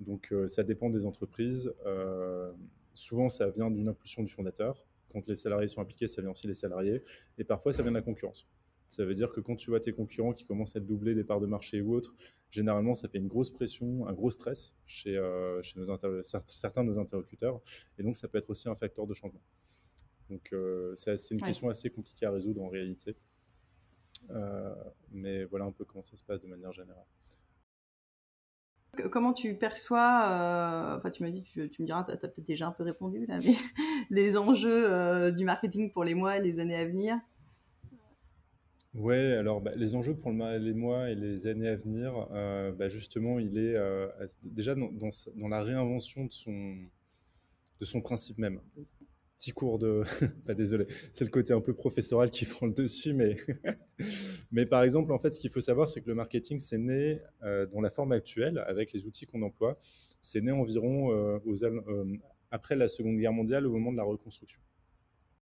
Donc 0.00 0.32
euh, 0.32 0.48
ça 0.48 0.62
dépend 0.62 0.90
des 0.90 1.06
entreprises. 1.06 1.72
Euh, 1.86 2.52
souvent, 2.94 3.28
ça 3.28 3.48
vient 3.50 3.70
d'une 3.70 3.88
impulsion 3.88 4.22
du 4.22 4.30
fondateur. 4.30 4.84
Quand 5.12 5.26
les 5.26 5.34
salariés 5.34 5.68
sont 5.68 5.80
impliqués, 5.80 6.08
ça 6.08 6.22
vient 6.22 6.30
aussi 6.30 6.46
des 6.46 6.54
salariés. 6.54 7.02
Et 7.38 7.44
parfois, 7.44 7.72
ça 7.72 7.82
vient 7.82 7.92
de 7.92 7.96
la 7.96 8.02
concurrence. 8.02 8.48
Ça 8.88 9.04
veut 9.04 9.14
dire 9.14 9.30
que 9.32 9.40
quand 9.40 9.56
tu 9.56 9.70
vois 9.70 9.80
tes 9.80 9.92
concurrents 9.92 10.32
qui 10.32 10.44
commencent 10.44 10.76
à 10.76 10.80
doubler 10.80 11.14
des 11.14 11.24
parts 11.24 11.40
de 11.40 11.46
marché 11.46 11.80
ou 11.80 11.94
autres, 11.94 12.14
généralement, 12.52 12.94
ça 12.94 13.08
fait 13.08 13.18
une 13.18 13.26
grosse 13.26 13.50
pression, 13.50 14.06
un 14.06 14.12
gros 14.12 14.30
stress 14.30 14.76
chez, 14.86 15.16
euh, 15.16 15.60
chez 15.62 15.80
nos 15.80 15.86
certains 16.22 16.84
de 16.84 16.88
nos 16.88 16.98
interlocuteurs. 16.98 17.60
Et 17.98 18.04
donc, 18.04 18.16
ça 18.16 18.28
peut 18.28 18.38
être 18.38 18.50
aussi 18.50 18.68
un 18.68 18.76
facteur 18.76 19.08
de 19.08 19.14
changement. 19.14 19.42
Donc, 20.30 20.54
c'est 20.94 21.30
une 21.32 21.42
question 21.42 21.68
assez 21.68 21.90
compliquée 21.90 22.26
à 22.26 22.30
résoudre 22.30 22.62
en 22.62 22.68
réalité. 22.68 23.16
mais 25.10 25.44
voilà 25.44 25.64
un 25.64 25.72
peu 25.72 25.84
comment 25.84 26.02
ça 26.02 26.16
se 26.16 26.24
passe 26.24 26.40
de 26.40 26.46
manière 26.46 26.72
générale. 26.72 27.04
Comment 29.10 29.32
tu 29.32 29.54
perçois, 29.54 30.26
euh, 30.26 30.98
enfin 30.98 31.10
tu 31.10 31.22
m'as 31.22 31.30
dit, 31.30 31.42
tu, 31.42 31.62
me 31.62 31.86
diras, 31.86 32.04
tu 32.04 32.12
as, 32.12 32.16
peut-être 32.18 32.44
déjà 32.44 32.66
un 32.66 32.72
peu 32.72 32.82
répondu 32.82 33.24
là, 33.24 33.38
mais 33.42 33.54
les 34.10 34.36
enjeux 34.36 34.92
euh, 34.92 35.30
du 35.30 35.46
marketing 35.46 35.90
pour 35.90 36.04
les 36.04 36.12
mois 36.12 36.36
et 36.36 36.42
les 36.42 36.60
années 36.60 36.76
à 36.76 36.84
venir 36.84 37.18
Ouais, 38.94 39.32
alors 39.32 39.62
bah, 39.62 39.72
les 39.74 39.94
enjeux 39.94 40.14
pour 40.14 40.30
le, 40.32 40.58
les 40.58 40.74
mois 40.74 41.10
et 41.10 41.14
les 41.14 41.46
années 41.46 41.68
à 41.68 41.76
venir, 41.76 42.28
euh, 42.32 42.72
bah, 42.72 42.88
justement, 42.88 43.38
il 43.38 43.56
est 43.56 43.74
euh, 43.74 44.06
déjà 44.42 44.74
dans, 44.74 45.48
la 45.48 45.62
réinvention 45.62 46.26
de 46.26 46.32
son, 47.80 48.00
principe 48.02 48.36
même. 48.36 48.60
Petit 49.38 49.52
cours 49.52 49.78
de... 49.78 50.02
pas 50.46 50.52
désolé, 50.52 50.86
c'est 51.14 51.24
le 51.24 51.30
côté 51.30 51.54
un 51.54 51.62
peu 51.62 51.72
professoral 51.72 52.30
qui 52.30 52.44
prend 52.46 52.66
le 52.66 52.74
dessus, 52.74 53.14
mais, 54.52 54.66
par 54.66 54.82
exemple, 54.82 55.10
en 55.12 55.18
fait, 55.18 55.30
ce 55.30 55.40
qu'il 55.40 55.50
faut 55.50 55.60
savoir, 55.60 55.88
c'est 55.88 56.02
que 56.02 56.08
le 56.08 56.14
marketing, 56.14 56.58
c'est 56.58 56.78
né 56.78 57.18
euh, 57.44 57.64
dans 57.66 57.80
la 57.80 57.90
forme 57.90 58.12
actuelle, 58.12 58.58
avec 58.66 58.92
les 58.92 59.06
outils 59.06 59.24
qu'on 59.24 59.40
emploie, 59.40 59.78
c'est 60.20 60.42
né 60.42 60.52
environ 60.52 61.40
après 62.50 62.76
la 62.76 62.88
Seconde 62.88 63.16
Guerre 63.16 63.32
mondiale, 63.32 63.66
au 63.66 63.72
moment 63.72 63.90
de 63.90 63.96
la 63.96 64.04
reconstruction. 64.04 64.60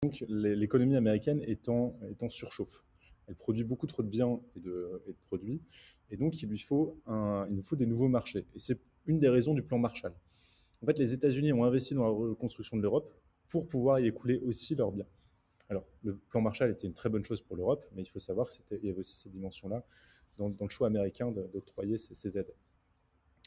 Donc 0.03 0.25
l'économie 0.29 0.97
américaine 0.97 1.41
est 1.43 1.69
est 1.69 2.23
en 2.23 2.29
surchauffe 2.29 2.85
elle 3.29 3.35
produit 3.35 3.65
beaucoup 3.65 3.87
trop 3.87 4.03
de 4.03 4.09
biens 4.09 4.41
et 4.55 4.61
de, 4.61 5.03
produits, 5.27 5.61
et 6.11 6.17
donc 6.17 6.41
il 6.43 6.49
lui 6.49 6.59
faut 6.59 7.01
il 7.09 7.55
nous 7.55 7.63
faut 7.63 7.77
des 7.77 7.87
nouveaux 7.87 8.09
marchés. 8.09 8.47
Et 8.55 8.59
c'est 8.59 8.79
une 9.07 9.19
des 9.19 9.29
raisons 9.29 9.55
du 9.55 9.63
plan 9.63 9.79
Marshall. 9.79 10.15
En 10.83 10.87
fait, 10.87 10.99
les 10.99 11.13
États-Unis 11.13 11.53
ont 11.53 11.65
investi 11.65 11.95
dans 11.95 12.05
la 12.05 12.11
reconstruction 12.11 12.77
de 12.77 12.83
l'Europe 12.83 13.13
pour 13.49 13.67
pouvoir 13.67 14.01
y 14.01 14.07
écouler 14.07 14.39
aussi 14.39 14.75
leurs 14.75 14.93
biens. 14.93 15.07
Alors, 15.69 15.85
le 16.03 16.17
plan 16.17 16.41
Marshall 16.41 16.71
était 16.71 16.87
une 16.87 16.95
très 16.95 17.09
bonne 17.09 17.25
chose 17.25 17.41
pour 17.41 17.57
l'Europe, 17.57 17.85
mais 17.95 18.03
il 18.03 18.09
faut 18.09 18.19
savoir 18.19 18.49
qu'il 18.49 18.85
y 18.85 18.91
avait 18.91 18.99
aussi 18.99 19.17
ces 19.17 19.31
dimensions-là 19.31 19.85
dans, 20.39 20.49
le 20.49 20.69
choix 20.69 20.87
américain 20.87 21.31
d'octroyer 21.31 21.97
ces, 21.97 22.15
ces, 22.15 22.39
aides. 22.39 22.53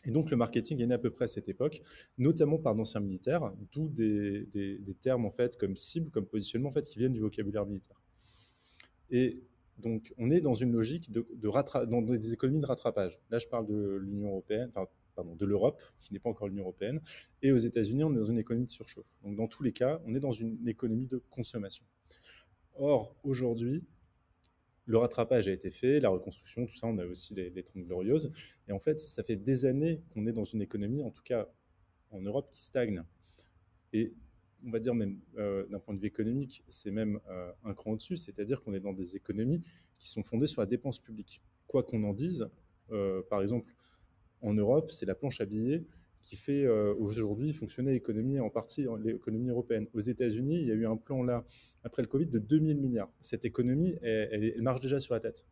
Et 0.05 0.11
donc, 0.11 0.31
le 0.31 0.37
marketing 0.37 0.81
est 0.81 0.87
né 0.87 0.93
à 0.93 0.97
peu 0.97 1.11
près 1.11 1.25
à 1.25 1.27
cette 1.27 1.49
époque, 1.49 1.81
notamment 2.17 2.57
par 2.57 2.75
d'anciens 2.75 2.99
militaires, 2.99 3.53
d'où 3.71 3.89
des, 3.89 4.45
des, 4.47 4.79
des, 4.79 4.93
termes 4.95 5.25
en 5.25 5.31
fait 5.31 5.55
comme 5.57 5.75
cible, 5.75 6.09
comme 6.09 6.25
positionnement 6.25 6.69
en 6.69 6.71
fait 6.71 6.87
qui 6.87 6.99
viennent 6.99 7.13
du 7.13 7.19
vocabulaire 7.19 7.65
militaire. 7.65 8.01
Et 9.11 9.43
donc, 9.79 10.13
on 10.17 10.29
est 10.29 10.41
dans 10.41 10.53
une 10.53 10.71
logique 10.71 11.11
de, 11.11 11.25
dans 11.85 12.01
des 12.01 12.33
économies 12.33 12.59
de 12.59 12.65
rattrapage. 12.65 13.19
Là, 13.29 13.39
je 13.39 13.47
parle 13.47 13.65
de 13.65 13.97
l'Union 14.01 14.29
européenne, 14.29 14.71
de 15.35 15.45
l'Europe, 15.45 15.81
qui 15.99 16.13
n'est 16.13 16.19
pas 16.19 16.29
encore 16.29 16.47
l'Union 16.47 16.63
européenne, 16.63 17.01
et 17.41 17.51
aux 17.51 17.57
États-Unis, 17.57 18.03
on 18.03 18.13
est 18.13 18.17
dans 18.17 18.25
une 18.25 18.37
économie 18.37 18.65
de 18.65 18.71
surchauffe. 18.71 19.07
Donc, 19.23 19.35
dans 19.35 19.47
tous 19.47 19.63
les 19.63 19.71
cas, 19.71 20.01
on 20.05 20.15
est 20.15 20.19
dans 20.19 20.31
une 20.31 20.67
économie 20.67 21.07
de 21.07 21.21
consommation. 21.29 21.83
Or, 22.75 23.15
aujourd'hui, 23.23 23.83
le 24.85 24.97
rattrapage 24.97 25.47
a 25.47 25.51
été 25.51 25.69
fait, 25.69 25.99
la 25.99 26.09
reconstruction, 26.09 26.65
tout 26.65 26.75
ça, 26.75 26.87
on 26.87 26.97
a 26.97 27.05
aussi 27.05 27.33
les, 27.33 27.49
les 27.49 27.63
30 27.63 27.83
glorieuses. 27.83 28.31
Et 28.67 28.71
en 28.71 28.79
fait, 28.79 28.99
ça 28.99 29.23
fait 29.23 29.35
des 29.35 29.65
années 29.65 30.01
qu'on 30.13 30.25
est 30.25 30.31
dans 30.31 30.45
une 30.45 30.61
économie, 30.61 31.03
en 31.03 31.11
tout 31.11 31.23
cas 31.23 31.47
en 32.11 32.21
Europe, 32.21 32.49
qui 32.51 32.61
stagne. 32.61 33.03
On 34.65 34.71
va 34.71 34.79
dire 34.79 34.95
même 34.95 35.19
euh, 35.37 35.65
d'un 35.67 35.79
point 35.79 35.93
de 35.93 35.99
vue 35.99 36.07
économique, 36.07 36.63
c'est 36.67 36.91
même 36.91 37.19
euh, 37.29 37.51
un 37.63 37.73
cran 37.73 37.91
au-dessus, 37.91 38.17
c'est-à-dire 38.17 38.61
qu'on 38.61 38.73
est 38.73 38.79
dans 38.79 38.93
des 38.93 39.15
économies 39.15 39.61
qui 39.97 40.09
sont 40.09 40.23
fondées 40.23 40.47
sur 40.47 40.61
la 40.61 40.65
dépense 40.65 40.99
publique. 40.99 41.41
Quoi 41.67 41.83
qu'on 41.83 42.03
en 42.03 42.13
dise, 42.13 42.47
euh, 42.91 43.21
par 43.29 43.41
exemple, 43.41 43.73
en 44.41 44.53
Europe, 44.53 44.91
c'est 44.91 45.05
la 45.05 45.15
planche 45.15 45.41
à 45.41 45.45
billets 45.45 45.83
qui 46.21 46.35
fait 46.35 46.67
aujourd'hui 46.67 47.53
fonctionner 47.53 47.91
l'économie 47.91 48.39
en 48.39 48.49
partie 48.49 48.85
l'économie 48.99 49.49
européenne. 49.49 49.87
Aux 49.93 49.99
États-Unis, 49.99 50.59
il 50.59 50.67
y 50.67 50.71
a 50.71 50.75
eu 50.75 50.85
un 50.85 50.97
plan 50.97 51.23
là 51.23 51.43
après 51.83 52.03
le 52.03 52.07
Covid 52.07 52.27
de 52.27 52.37
2000 52.37 52.77
milliards. 52.77 53.09
Cette 53.19 53.45
économie, 53.45 53.95
elle, 54.01 54.61
marche 54.61 54.81
déjà 54.81 54.99
sur 54.99 55.15
la 55.15 55.21
tête. 55.21 55.45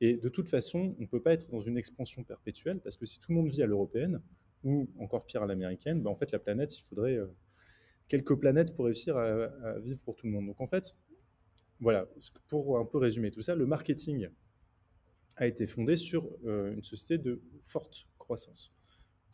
Et 0.00 0.16
de 0.16 0.28
toute 0.28 0.48
façon, 0.48 0.94
on 0.98 1.02
ne 1.02 1.06
peut 1.06 1.22
pas 1.22 1.32
être 1.32 1.48
dans 1.50 1.60
une 1.60 1.78
expansion 1.78 2.24
perpétuelle 2.24 2.80
parce 2.80 2.96
que 2.96 3.06
si 3.06 3.20
tout 3.20 3.30
le 3.30 3.36
monde 3.36 3.48
vit 3.48 3.62
à 3.62 3.66
l'européenne 3.66 4.20
ou 4.64 4.88
encore 4.98 5.24
pire 5.24 5.42
à 5.42 5.46
l'américaine, 5.46 6.02
ben 6.02 6.10
en 6.10 6.16
fait 6.16 6.30
la 6.30 6.40
planète, 6.40 6.76
il 6.76 6.82
faudrait 6.82 7.18
quelques 8.08 8.34
planètes 8.34 8.74
pour 8.74 8.86
réussir 8.86 9.16
à, 9.16 9.78
vivre 9.78 10.00
pour 10.00 10.16
tout 10.16 10.26
le 10.26 10.32
monde. 10.32 10.46
Donc 10.46 10.60
en 10.60 10.66
fait, 10.66 10.96
voilà, 11.80 12.08
pour 12.48 12.78
un 12.78 12.84
peu 12.84 12.98
résumer 12.98 13.30
tout 13.30 13.42
ça, 13.42 13.54
le 13.54 13.66
marketing 13.66 14.28
a 15.36 15.46
été 15.46 15.66
fondé 15.66 15.96
sur 15.96 16.28
euh, 16.44 16.72
une 16.72 16.82
société 16.82 17.18
de 17.18 17.40
forte 17.62 18.08
croissance 18.18 18.72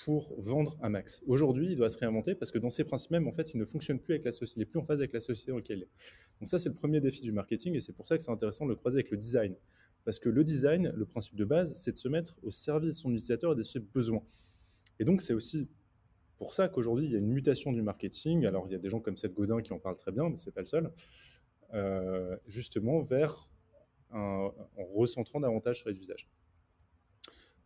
pour 0.05 0.35
vendre 0.41 0.77
à 0.83 0.89
max. 0.89 1.23
Aujourd'hui, 1.27 1.69
il 1.71 1.77
doit 1.77 1.89
se 1.89 1.99
réinventer 1.99 2.35
parce 2.35 2.51
que 2.51 2.59
dans 2.59 2.71
ses 2.71 2.85
principes 2.85 3.13
même, 3.13 3.29
en 3.29 3.33
fait, 3.33 3.55
il 3.55 3.59
ne 3.59 3.65
fonctionne 3.65 4.01
plus 4.01 4.15
avec 4.15 4.25
la 4.25 4.33
société, 4.33 4.59
il 4.59 4.65
n'est 4.65 4.71
plus 4.71 4.81
en 4.81 4.85
phase 4.85 4.99
avec 4.99 5.13
la 5.13 5.21
société 5.21 5.53
dans 5.53 5.59
laquelle 5.59 5.79
il 5.79 5.83
est. 5.85 5.91
Donc 6.41 6.49
ça, 6.49 6.59
c'est 6.59 6.69
le 6.69 6.75
premier 6.75 7.01
défi 7.01 7.23
du 7.23 7.33
marketing 7.33 7.75
et 7.75 7.81
c'est 7.81 7.93
pour 7.93 8.07
ça 8.09 8.17
que 8.17 8.23
c'est 8.23 8.31
intéressant 8.31 8.65
de 8.67 8.71
le 8.71 8.77
croiser 8.77 8.97
avec 8.97 9.11
le 9.11 9.17
design. 9.17 9.55
Parce 10.05 10.19
que 10.19 10.29
le 10.29 10.45
design, 10.45 10.93
le 10.95 11.07
principe 11.07 11.37
de 11.37 11.45
base, 11.45 11.75
c'est 11.77 11.93
de 11.93 11.97
se 11.97 12.09
mettre 12.09 12.37
au 12.43 12.51
service 12.51 12.91
de 12.91 12.95
son 12.95 13.11
utilisateur 13.11 13.53
et 13.53 13.57
de 13.57 13.63
ses 13.63 13.79
besoins. 13.79 14.23
Et 14.99 15.05
donc, 15.05 15.21
c'est 15.21 15.33
aussi 15.33 15.69
pour 16.37 16.53
ça 16.53 16.69
qu'aujourd'hui, 16.69 17.07
il 17.07 17.13
y 17.13 17.15
a 17.15 17.19
une 17.19 17.33
mutation 17.33 17.73
du 17.73 17.83
marketing. 17.83 18.47
Alors, 18.47 18.67
il 18.67 18.73
y 18.73 18.75
a 18.75 18.79
des 18.79 18.89
gens 18.89 19.01
comme 19.01 19.17
Seth 19.17 19.35
Godin 19.35 19.63
qui 19.63 19.73
en 19.73 19.79
parlent 19.79 19.97
très 19.97 20.13
bien, 20.13 20.29
mais 20.29 20.37
c'est 20.37 20.53
pas 20.53 20.61
le 20.61 20.67
seul. 20.67 20.93
Euh, 21.73 22.37
justement, 22.47 23.03
vers 23.03 23.49
en 24.11 24.53
recentrant 24.95 25.41
davantage 25.41 25.81
sur 25.81 25.89
les 25.89 25.99
usages. 25.99 26.31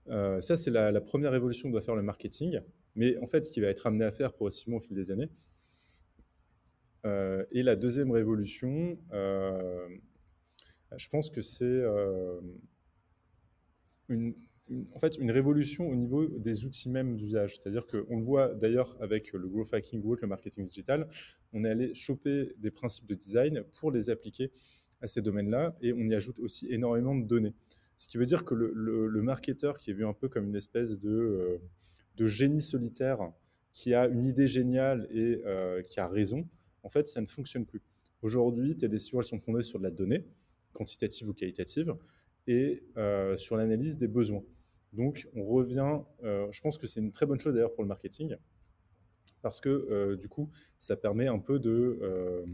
Euh, 0.08 0.40
ça, 0.40 0.56
c'est 0.56 0.70
la, 0.70 1.00
première 1.00 1.34
évolution 1.34 1.68
que 1.68 1.72
doit 1.72 1.82
faire 1.82 1.96
le 1.96 2.02
marketing, 2.02 2.60
mais 2.94 3.18
en 3.18 3.26
fait, 3.26 3.44
ce 3.44 3.50
qui 3.50 3.60
va 3.60 3.68
être 3.68 3.86
amené 3.86 4.04
à 4.04 4.10
faire 4.10 4.32
progressivement 4.32 4.78
au 4.78 4.80
fil 4.80 4.96
des 4.96 5.10
années. 5.10 5.28
Euh, 7.06 7.44
et 7.52 7.62
la 7.62 7.76
deuxième 7.76 8.10
révolution, 8.10 8.98
euh, 9.12 9.88
je 10.96 11.08
pense 11.08 11.30
que 11.30 11.42
c'est 11.42 11.64
euh, 11.64 12.40
une, 14.08 14.34
en 14.94 14.98
fait 14.98 15.16
une 15.16 15.30
révolution 15.30 15.88
au 15.88 15.94
niveau 15.94 16.26
des 16.26 16.64
outils 16.64 16.88
même 16.88 17.16
d'usage. 17.16 17.56
C'est-à-dire 17.56 17.86
qu'on 17.86 18.18
le 18.18 18.22
voit 18.22 18.54
d'ailleurs 18.54 18.96
avec 19.00 19.32
le 19.32 19.48
growth 19.48 19.72
hacking 19.72 20.02
ou 20.02 20.14
le 20.14 20.26
marketing 20.26 20.66
digital, 20.66 21.08
on 21.52 21.64
est 21.64 21.70
allé 21.70 21.94
choper 21.94 22.54
des 22.58 22.70
principes 22.70 23.06
de 23.06 23.14
design 23.14 23.62
pour 23.80 23.90
les 23.90 24.10
appliquer 24.10 24.50
à 25.00 25.06
ces 25.06 25.22
domaines-là 25.22 25.76
et 25.80 25.92
on 25.92 26.08
y 26.08 26.14
ajoute 26.14 26.38
aussi 26.38 26.66
énormément 26.70 27.14
de 27.14 27.24
données. 27.24 27.54
Ce 27.96 28.06
qui 28.06 28.16
veut 28.16 28.26
dire 28.26 28.44
que 28.44 28.54
le, 28.54 29.22
marketeur 29.22 29.78
qui 29.78 29.90
est 29.90 29.94
vu 29.94 30.06
un 30.06 30.12
peu 30.12 30.28
comme 30.28 30.46
une 30.46 30.56
espèce 30.56 30.98
de, 30.98 31.10
euh, 31.10 32.26
génie 32.26 32.62
solitaire, 32.62 33.18
qui 33.72 33.94
a 33.94 34.06
une 34.06 34.26
idée 34.26 34.46
géniale 34.46 35.08
et 35.10 35.42
euh, 35.44 35.82
qui 35.82 36.00
a 36.00 36.08
raison, 36.08 36.48
en 36.82 36.88
fait, 36.88 37.06
ça 37.08 37.20
ne 37.20 37.26
fonctionne 37.26 37.66
plus. 37.66 37.82
Aujourd'hui, 38.22 38.76
tes 38.76 38.88
décisions, 38.88 39.20
elles 39.20 39.26
sont 39.26 39.38
fondées 39.38 39.62
sur 39.62 39.78
de 39.78 39.84
la 39.84 39.90
donnée, 39.90 40.24
quantitative 40.72 41.28
ou 41.28 41.34
qualitative, 41.34 41.94
et 42.46 42.82
euh, 42.96 43.36
sur 43.36 43.56
l'analyse 43.56 43.98
des 43.98 44.08
besoins. 44.08 44.42
Donc, 44.92 45.28
on 45.34 45.44
revient, 45.44 46.00
euh, 46.24 46.48
je 46.50 46.60
pense 46.60 46.78
que 46.78 46.86
c'est 46.86 47.00
une 47.00 47.12
très 47.12 47.26
bonne 47.26 47.38
chose 47.38 47.54
d'ailleurs 47.54 47.74
pour 47.74 47.82
le 47.82 47.88
marketing, 47.88 48.36
parce 49.42 49.60
que 49.60 49.68
euh, 49.68 50.16
du 50.16 50.28
coup, 50.28 50.50
ça 50.78 50.96
permet 50.96 51.28
un 51.28 51.38
peu 51.38 51.58
de, 51.58 51.98
euh, 52.02 52.46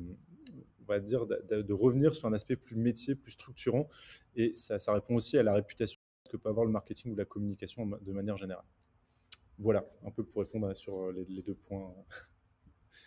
de, 0.88 1.72
revenir 1.72 2.14
sur 2.14 2.28
un 2.28 2.32
aspect 2.32 2.56
plus 2.56 2.76
métier, 2.76 3.14
plus 3.14 3.32
structurant, 3.32 3.88
et 4.34 4.52
ça, 4.56 4.78
répond 4.92 5.14
aussi 5.14 5.38
à 5.38 5.42
la 5.42 5.54
réputation 5.54 6.00
que 6.28 6.36
peut 6.36 6.48
avoir 6.48 6.66
le 6.66 6.72
marketing 6.72 7.12
ou 7.12 7.16
la 7.16 7.24
communication 7.24 7.86
de 7.86 8.12
manière 8.12 8.36
générale. 8.36 8.64
Voilà, 9.58 9.88
un 10.04 10.10
peu 10.10 10.24
pour 10.24 10.42
répondre 10.42 10.74
sur 10.74 11.12
les 11.12 11.42
deux 11.42 11.54
points. 11.54 11.94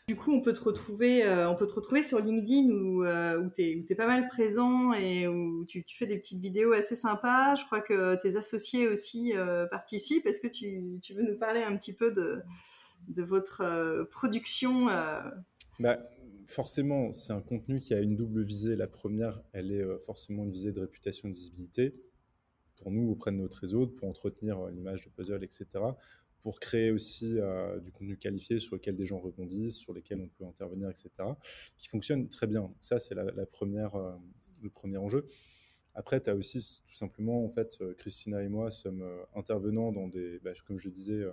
Du 0.07 0.15
coup, 0.15 0.31
on 0.31 0.41
peut 0.41 0.53
te 0.53 0.63
retrouver, 0.63 1.25
euh, 1.25 1.49
on 1.49 1.55
peut 1.55 1.67
te 1.67 1.73
retrouver 1.73 2.01
sur 2.01 2.19
LinkedIn 2.19 2.69
où, 2.69 3.03
euh, 3.03 3.49
tu 3.55 3.85
es, 3.89 3.95
pas 3.95 4.07
mal 4.07 4.29
présent 4.29 4.93
et 4.93 5.27
où 5.27 5.65
tu, 5.65 5.83
fais 5.85 6.05
des 6.05 6.17
petites 6.17 6.39
vidéos 6.39 6.71
assez 6.71 6.95
sympas. 6.95 7.55
Je 7.55 7.65
crois 7.65 7.81
que 7.81 8.15
tes 8.21 8.37
associés 8.37 8.87
aussi 8.87 9.33
euh, 9.35 9.65
participent. 9.65 10.25
Est-ce 10.25 10.39
que 10.39 10.47
tu, 10.47 11.13
veux 11.13 11.23
nous 11.23 11.37
parler 11.37 11.61
un 11.61 11.75
petit 11.75 11.91
peu 11.91 12.13
de, 12.13 12.41
votre 13.21 13.61
euh, 13.61 14.05
production 14.05 14.85
bah, 15.79 15.99
Forcément, 16.45 17.11
c'est 17.11 17.33
un 17.33 17.41
contenu 17.41 17.81
qui 17.81 17.93
a 17.93 17.99
une 17.99 18.15
double 18.15 18.43
visée. 18.43 18.77
La 18.77 18.87
première, 18.87 19.41
elle 19.51 19.73
est 19.73 19.83
forcément 20.05 20.45
une 20.45 20.51
visée 20.51 20.71
de 20.71 20.79
réputation 20.79 21.27
de 21.27 21.33
visibilité 21.33 21.93
pour 22.77 22.91
nous 22.91 23.11
auprès 23.11 23.31
de 23.31 23.37
notre 23.37 23.57
réseau, 23.57 23.87
pour 23.87 24.07
entretenir 24.07 24.67
l'image 24.67 25.03
de 25.03 25.09
puzzle, 25.09 25.43
etc 25.43 25.81
pour 26.41 26.59
créer 26.59 26.91
aussi 26.91 27.39
euh, 27.39 27.79
du 27.79 27.91
contenu 27.91 28.17
qualifié 28.17 28.59
sur 28.59 28.75
lequel 28.75 28.95
des 28.95 29.05
gens 29.05 29.19
rebondissent, 29.19 29.77
sur 29.77 29.93
lesquels 29.93 30.21
on 30.21 30.27
peut 30.29 30.45
intervenir, 30.45 30.89
etc., 30.89 31.09
qui 31.77 31.87
fonctionne 31.87 32.29
très 32.29 32.47
bien. 32.47 32.71
Ça, 32.81 32.99
c'est 32.99 33.15
la, 33.15 33.45
première, 33.45 33.95
euh, 33.95 34.15
le 34.61 34.69
premier 34.69 34.97
enjeu. 34.97 35.27
Après, 35.95 36.21
tu 36.21 36.29
as 36.29 36.35
aussi 36.35 36.81
tout 36.87 36.95
simplement, 36.95 37.43
en 37.43 37.49
fait, 37.49 37.77
euh, 37.81 37.95
Christina 37.95 38.43
et 38.43 38.49
moi 38.49 38.69
sommes 38.69 39.03
intervenants 39.35 39.91
dans 39.91 40.07
des, 40.07 40.39
bah, 40.39 40.51
comme 40.65 40.77
je 40.77 40.89
disais, 40.89 41.25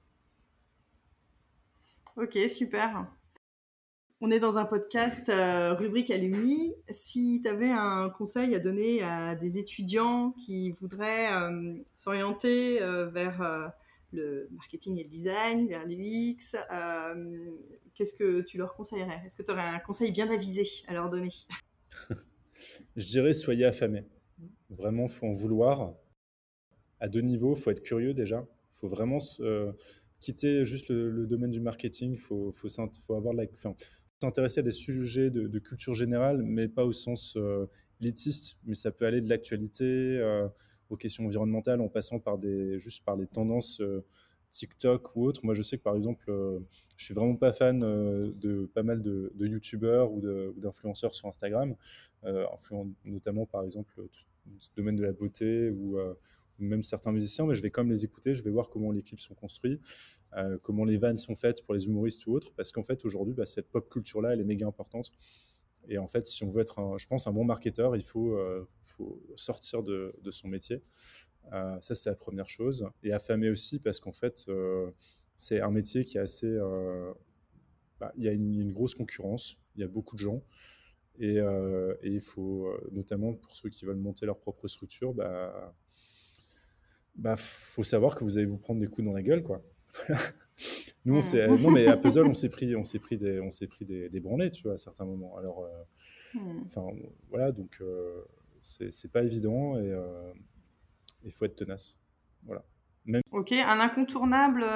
Ok, 2.17 2.39
super. 2.49 3.07
On 4.23 4.31
est 4.31 4.39
dans 4.41 4.59
un 4.59 4.67
podcast 4.67 5.31
euh, 5.31 5.73
rubrique 5.73 6.11
alumni. 6.11 6.75
Si 6.91 7.41
tu 7.43 7.49
avais 7.49 7.71
un 7.71 8.11
conseil 8.11 8.55
à 8.55 8.59
donner 8.59 9.03
à 9.03 9.35
des 9.35 9.57
étudiants 9.57 10.33
qui 10.33 10.73
voudraient 10.73 11.33
euh, 11.33 11.73
s'orienter 11.97 12.83
euh, 12.83 13.07
vers 13.07 13.73
le 14.13 14.47
marketing 14.53 14.99
et 14.99 15.05
le 15.05 15.09
design, 15.09 15.69
vers 15.69 15.87
l'UX, 15.87 16.55
qu'est-ce 17.95 18.15
que 18.15 18.43
tu 18.43 18.59
leur 18.59 18.75
conseillerais? 18.75 19.23
Est-ce 19.25 19.37
que 19.37 19.43
tu 19.43 19.53
aurais 19.53 19.63
un 19.63 19.79
conseil 19.79 20.13
bien 20.13 20.31
avisé 20.31 20.65
à 20.87 20.93
leur 20.93 21.09
donner? 21.09 21.33
Je 22.97 23.07
dirais 23.07 23.33
soyez 23.33 23.65
affamés. 23.65 24.05
Vraiment, 24.69 25.09
faut 25.09 25.29
en 25.29 25.33
vouloir. 25.33 25.95
À 27.01 27.09
deux 27.09 27.23
niveaux, 27.23 27.55
faut 27.55 27.71
être 27.71 27.83
curieux 27.83 28.13
déjà. 28.13 28.47
faut 28.75 28.89
vraiment 28.89 29.19
quitter 30.21 30.67
juste 30.67 30.91
le, 30.91 31.27
domaine 31.27 31.51
du 31.51 31.61
marketing. 31.61 32.19
Faut, 32.19 32.53
faut, 32.53 32.69
avoir 33.15 33.33
la, 33.33 33.47
s'intéresser 34.21 34.61
à 34.61 34.63
des 34.63 34.71
sujets 34.71 35.31
de, 35.31 35.59
culture 35.59 35.95
générale, 35.95 36.43
mais 36.43 36.69
pas 36.69 36.85
au 36.85 36.93
sens 36.93 37.35
euh, 37.37 37.67
élitiste, 38.01 38.57
mais 38.65 38.75
ça 38.75 38.91
peut 38.91 39.07
aller 39.07 39.21
de 39.21 39.29
l'actualité 39.29 39.85
euh, 39.85 40.47
aux 40.91 40.97
questions 40.97 41.25
environnementales 41.25 41.81
en 41.81 41.89
passant 41.89 42.19
par 42.19 42.39
des, 42.39 42.79
juste 42.79 43.05
par 43.05 43.17
les 43.17 43.27
tendances 43.27 43.81
euh, 43.81 44.05
TikTok 44.51 45.17
ou 45.17 45.25
autres. 45.25 45.41
Moi, 45.45 45.55
je 45.55 45.63
sais 45.63 45.79
que 45.79 45.83
par 45.83 45.95
exemple, 45.95 46.25
je 46.97 47.05
suis 47.05 47.15
vraiment 47.15 47.37
pas 47.37 47.53
fan 47.53 47.79
de 47.79 48.69
pas 48.75 48.83
mal 48.83 49.01
de, 49.01 49.33
de 49.37 49.47
youtubeurs 49.47 50.13
ou 50.13 50.21
d'influenceurs 50.57 51.15
sur 51.15 51.29
Instagram, 51.29 51.77
notamment 53.05 53.47
par 53.47 53.63
exemple 53.63 53.95
tout 53.95 54.59
ce 54.59 54.71
domaine 54.77 54.97
de 54.97 55.05
la 55.05 55.13
beauté 55.13 55.71
ou 55.71 55.99
même 56.61 56.83
certains 56.83 57.13
musiciens, 57.13 57.47
mais 57.47 57.55
je 57.55 57.63
vais 57.63 57.71
quand 57.71 57.83
même 57.83 57.93
les 57.93 58.05
écouter, 58.05 58.35
je 58.35 58.43
vais 58.43 58.51
voir 58.51 58.69
comment 58.69 58.91
les 58.93 59.03
clips 59.03 59.21
sont 59.21 59.35
construits, 59.35 59.81
euh, 60.37 60.59
comment 60.63 60.85
les 60.85 60.97
vannes 60.97 61.19
sont 61.19 61.35
faites 61.35 61.65
pour 61.65 61.75
les 61.75 61.87
humoristes 61.87 62.27
ou 62.27 62.33
autres, 62.33 62.53
parce 62.55 62.73
qu'en 62.73 62.83
fait 62.83 63.05
aujourd'hui, 63.05 63.35
bah, 63.35 63.47
cette 63.47 63.69
pop 63.69 63.89
culture-là, 63.89 64.33
elle 64.33 64.41
est 64.41 64.45
méga 64.45 64.67
importante. 64.67 65.13
Et 65.89 65.99
en 65.99 66.07
fait, 66.07 66.27
si 66.27 66.45
on 66.45 66.51
veut 66.51 66.61
être, 66.61 66.99
je 66.99 67.07
pense, 67.07 67.27
un 67.27 67.33
bon 67.33 67.45
marketeur, 67.45 67.97
il 67.97 68.05
faut, 68.05 68.35
euh, 68.35 68.69
sortir 69.35 69.83
de, 69.83 70.13
son 70.31 70.49
métier. 70.49 70.83
Euh, 71.55 71.81
ça, 71.81 71.95
c'est 71.95 72.11
la 72.11 72.17
première 72.17 72.51
chose. 72.51 72.87
Et 73.03 73.13
affamer 73.13 73.49
aussi, 73.49 73.79
parce 73.79 73.99
qu'en 73.99 74.13
fait, 74.13 74.47
c'est 75.37 75.61
un 75.61 75.71
métier 75.71 76.05
qui 76.05 76.19
est 76.19 76.21
assez... 76.21 76.55
Bah, 77.99 78.13
il 78.17 78.25
y 78.25 78.29
a 78.29 78.33
une, 78.33 78.73
grosse 78.73 78.95
concurrence, 78.95 79.57
il 79.75 79.81
y 79.81 79.85
a 79.85 79.89
beaucoup 79.89 80.17
de 80.17 80.21
gens. 80.21 80.43
Et, 81.19 81.37
et 81.37 82.09
il 82.09 82.21
faut, 82.21 82.71
notamment 82.93 83.33
pour 83.33 83.57
ceux 83.57 83.71
qui 83.71 83.87
veulent 83.87 83.97
monter 83.97 84.27
leur 84.27 84.39
propre 84.39 84.69
structure, 84.69 85.15
bah, 85.15 85.75
bah, 87.17 87.37
faut 87.37 87.83
savoir 87.83 88.15
que 88.15 88.25
vous 88.25 88.39
allez 88.39 88.47
vous 88.47 88.59
prendre 88.59 88.81
des 88.81 88.87
coups 88.87 89.07
dans 89.07 89.13
la 89.13 89.23
gueule, 89.23 89.43
quoi. 89.43 89.63
Nous, 91.05 91.17
on 91.17 91.23
s'est, 91.23 91.47
non, 91.47 91.71
mais 91.71 91.87
à 91.87 91.97
Puzzle, 91.97 92.27
on 92.27 92.35
s'est 92.35 92.51
pris, 92.51 92.77
on 92.77 92.85
s'est 92.85 92.99
pris 92.99 93.17
des, 93.17 93.41
on 93.41 93.51
s'est 93.51 93.67
pris 93.67 93.85
des, 93.85 94.09
des 94.09 94.21
branlées, 94.21 94.51
tu 94.51 94.63
vois, 94.63 94.75
à 94.75 94.77
certains 94.77 95.07
moments. 95.07 95.37
Alors, 95.39 95.65
euh, 95.65 96.39
hmm. 96.39 96.65
enfin, 96.67 96.87
voilà, 97.31 97.53
donc 97.53 97.79
euh, 97.81 98.23
c'est, 98.61 98.91
c'est 98.91 99.11
pas 99.11 99.23
évident 99.23 99.79
et 99.79 99.91
euh, 99.91 100.33
il 101.25 101.33
faut 101.33 101.47
être 101.47 101.57
tenace. 101.57 101.99
Voilà. 102.45 102.63
Même... 103.07 103.23
Ok, 103.31 103.53
un 103.53 103.81
incontournable 103.81 104.67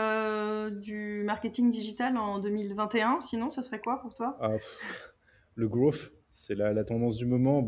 du 0.80 1.22
marketing 1.24 1.70
digital 1.70 2.16
en 2.16 2.38
2021, 2.38 3.20
sinon, 3.20 3.50
ça 3.50 3.62
serait 3.62 3.80
quoi 3.80 4.00
pour 4.00 4.14
toi? 4.14 4.38
Ah, 4.40 4.56
Le 5.56 5.68
growth, 5.68 6.12
c'est 6.30 6.54
la, 6.54 6.72
la 6.72 6.84
tendance 6.84 7.16
du 7.16 7.26
moment. 7.26 7.66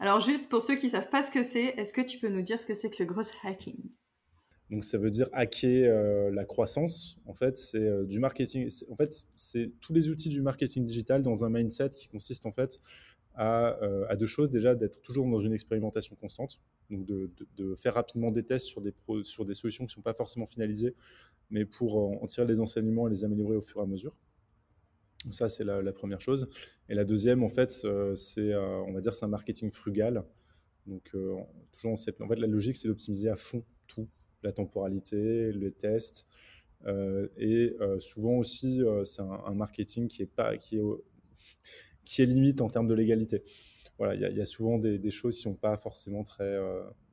Alors 0.00 0.20
juste 0.20 0.48
pour 0.48 0.62
ceux 0.62 0.76
qui 0.76 0.88
savent 0.88 1.10
pas 1.10 1.22
ce 1.22 1.30
que 1.30 1.44
c'est, 1.44 1.74
est-ce 1.76 1.92
que 1.92 2.00
tu 2.00 2.18
peux 2.18 2.30
nous 2.30 2.40
dire 2.40 2.58
ce 2.58 2.64
que 2.64 2.74
c'est 2.74 2.88
que 2.88 3.02
le 3.02 3.04
growth 3.04 3.32
hacking? 3.44 3.76
Donc 4.70 4.84
ça 4.84 4.96
veut 4.96 5.10
dire 5.10 5.28
hacker 5.32 5.92
euh, 5.92 6.30
la 6.30 6.46
croissance. 6.46 7.18
En 7.26 7.34
fait, 7.34 7.58
c'est 7.58 7.78
euh, 7.78 8.04
du 8.04 8.18
marketing. 8.18 8.70
En 8.88 8.96
fait, 8.96 9.26
c'est 9.36 9.72
tous 9.80 9.92
les 9.92 10.08
outils 10.08 10.30
du 10.30 10.40
marketing 10.40 10.86
digital 10.86 11.22
dans 11.22 11.44
un 11.44 11.50
mindset 11.50 11.90
qui 11.90 12.08
consiste 12.08 12.46
en 12.46 12.52
fait 12.52 12.78
à, 13.34 13.76
euh, 13.82 14.16
deux 14.16 14.26
choses. 14.26 14.50
Déjà, 14.50 14.74
d'être 14.74 15.02
toujours 15.02 15.28
dans 15.28 15.40
une 15.40 15.52
expérimentation 15.52 16.16
constante, 16.16 16.60
donc 16.88 17.04
de, 17.04 17.30
de, 17.58 17.74
faire 17.74 17.92
rapidement 17.92 18.30
des 18.30 18.44
tests 18.44 18.66
sur 18.66 18.80
des, 18.80 18.94
sur 19.24 19.44
des 19.44 19.54
solutions 19.54 19.84
qui 19.84 19.90
ne 19.90 19.94
sont 19.96 20.02
pas 20.02 20.14
forcément 20.14 20.46
finalisées, 20.46 20.94
mais 21.50 21.66
pour 21.66 22.22
en 22.22 22.26
tirer 22.26 22.46
les 22.46 22.60
enseignements 22.60 23.06
et 23.06 23.10
les 23.10 23.24
améliorer 23.24 23.56
au 23.56 23.62
fur 23.62 23.80
et 23.80 23.84
à 23.84 23.86
mesure. 23.86 24.16
Ça, 25.28 25.50
c'est 25.50 25.64
la, 25.64 25.92
première 25.92 26.20
chose. 26.20 26.46
Et 26.88 26.94
la 26.94 27.04
deuxième, 27.04 27.42
en 27.42 27.50
fait, 27.50 27.82
euh, 27.84 28.16
c'est, 28.16 28.52
euh, 28.52 28.82
on 28.86 28.92
va 28.92 29.02
dire, 29.02 29.14
c'est 29.14 29.26
un 29.26 29.28
marketing 29.28 29.70
frugal. 29.70 30.24
Donc, 30.86 31.10
euh, 31.14 31.36
toujours 31.72 31.92
en, 31.92 31.96
fait, 31.96 32.38
la 32.38 32.46
logique, 32.46 32.76
c'est 32.76 32.88
d'optimiser 32.88 33.28
à 33.28 33.36
fond 33.36 33.62
tout, 33.86 34.08
la 34.42 34.52
temporalité, 34.52 35.52
les 35.52 35.72
tests. 35.72 36.26
et 37.36 37.76
souvent 37.98 38.38
aussi, 38.38 38.80
c'est 39.04 39.20
un, 39.20 39.54
marketing 39.54 40.08
qui 40.08 40.22
est, 40.22 40.26
pas, 40.34 40.56
qui, 40.56 40.78
est, 40.78 40.82
qui 42.04 42.22
est 42.22 42.26
limite 42.26 42.62
en 42.62 42.68
termes 42.68 42.88
de 42.88 42.94
légalité. 42.94 43.44
Voilà, 43.98 44.14
il 44.14 44.36
y, 44.36 44.40
a 44.40 44.46
souvent 44.46 44.78
des, 44.78 45.10
choses 45.10 45.36
qui 45.36 45.42
sont 45.42 45.54
pas 45.54 45.76
forcément 45.76 46.24
très. 46.24 46.58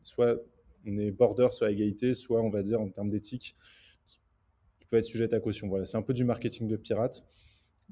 soit 0.03 0.41
on 0.85 0.97
est 0.97 1.11
border 1.11 1.49
sur 1.51 1.65
l'égalité, 1.65 2.13
soit 2.13 2.41
on 2.41 2.49
va 2.49 2.61
dire 2.61 2.79
en 2.79 2.87
termes 2.87 3.09
d'éthique, 3.09 3.57
qui 4.79 4.85
peut 4.87 4.97
être 4.97 5.03
sujet 5.03 5.33
à 5.33 5.39
caution. 5.41 5.67
Voilà, 5.67 5.83
c'est 5.83 5.97
un 5.97 6.01
peu 6.01 6.13
du 6.13 6.23
marketing 6.23 6.69
de 6.69 6.77
pirate. 6.77 7.27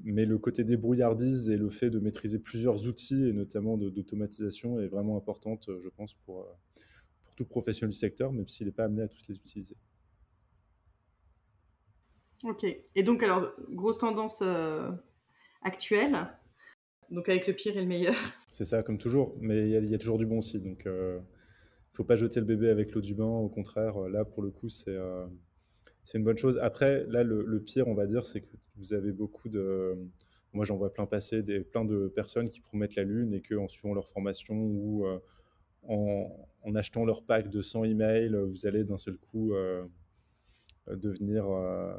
Mais 0.04 0.26
le 0.26 0.38
côté 0.38 0.62
débrouillardise 0.62 1.48
et 1.48 1.56
le 1.56 1.70
fait 1.70 1.88
de 1.88 1.98
maîtriser 1.98 2.38
plusieurs 2.38 2.86
outils, 2.86 3.28
et 3.28 3.32
notamment 3.32 3.78
d'automatisation, 3.78 4.78
est 4.78 4.88
vraiment 4.88 5.16
importante, 5.16 5.70
je 5.78 5.88
pense, 5.88 6.14
pour, 6.14 6.40
euh, 6.40 6.52
pour 7.24 7.34
tout 7.34 7.46
professionnel 7.46 7.90
du 7.90 7.98
secteur, 7.98 8.32
même 8.32 8.46
s'il 8.46 8.66
n'est 8.66 8.72
pas 8.72 8.84
amené 8.84 9.02
à 9.02 9.08
tous 9.08 9.26
les 9.28 9.36
utiliser. 9.36 9.76
Ok. 12.44 12.64
Et 12.94 13.02
donc, 13.02 13.22
alors, 13.22 13.52
grosse 13.70 13.98
tendance 13.98 14.40
euh, 14.42 14.90
actuelle, 15.62 16.16
donc 17.10 17.28
avec 17.30 17.46
le 17.46 17.54
pire 17.54 17.76
et 17.78 17.80
le 17.80 17.86
meilleur. 17.86 18.14
C'est 18.50 18.66
ça, 18.66 18.82
comme 18.82 18.98
toujours, 18.98 19.34
mais 19.40 19.70
il 19.70 19.88
y, 19.88 19.94
a 19.94 19.98
toujours 19.98 20.18
du 20.18 20.26
bon 20.26 20.38
aussi. 20.38 20.58
Donc, 20.60 20.82
il 20.84 20.90
euh, 20.90 21.18
ne 21.18 21.96
faut 21.96 22.04
pas 22.04 22.16
jeter 22.16 22.40
le 22.40 22.46
bébé 22.46 22.68
avec 22.68 22.92
l'eau 22.92 23.00
du 23.00 23.14
bain. 23.14 23.24
Au 23.24 23.48
contraire, 23.48 23.98
là, 24.10 24.26
pour 24.26 24.42
le 24.42 24.50
coup, 24.50 24.68
c'est 24.68 24.96
c'est 26.06 26.18
une 26.18 26.24
bonne 26.24 26.38
chose. 26.38 26.56
Après, 26.62 27.04
là, 27.08 27.24
le, 27.24 27.60
pire, 27.60 27.88
on 27.88 27.94
va 27.94 28.06
dire, 28.06 28.26
c'est 28.26 28.40
que 28.40 28.56
vous 28.76 28.94
avez 28.94 29.10
beaucoup 29.10 29.48
de. 29.48 29.98
Moi, 30.52 30.64
j'en 30.64 30.76
vois 30.76 30.92
plein 30.92 31.04
passer, 31.04 31.42
des, 31.42 31.60
plein 31.60 31.84
de 31.84 32.06
personnes 32.06 32.48
qui 32.48 32.60
promettent 32.60 32.94
la 32.94 33.02
Lune 33.02 33.34
et 33.34 33.42
qu'en 33.42 33.66
suivant 33.66 33.92
leur 33.92 34.08
formation 34.08 34.54
ou 34.54 35.04
euh, 35.04 35.18
en, 35.82 36.74
achetant 36.76 37.04
leur 37.04 37.24
pack 37.24 37.50
de 37.50 37.60
100 37.60 37.84
emails, 37.84 38.36
vous 38.36 38.66
allez 38.66 38.84
d'un 38.84 38.98
seul 38.98 39.16
coup 39.16 39.52
euh, 39.54 39.84
devenir 40.86 41.50
euh, 41.50 41.92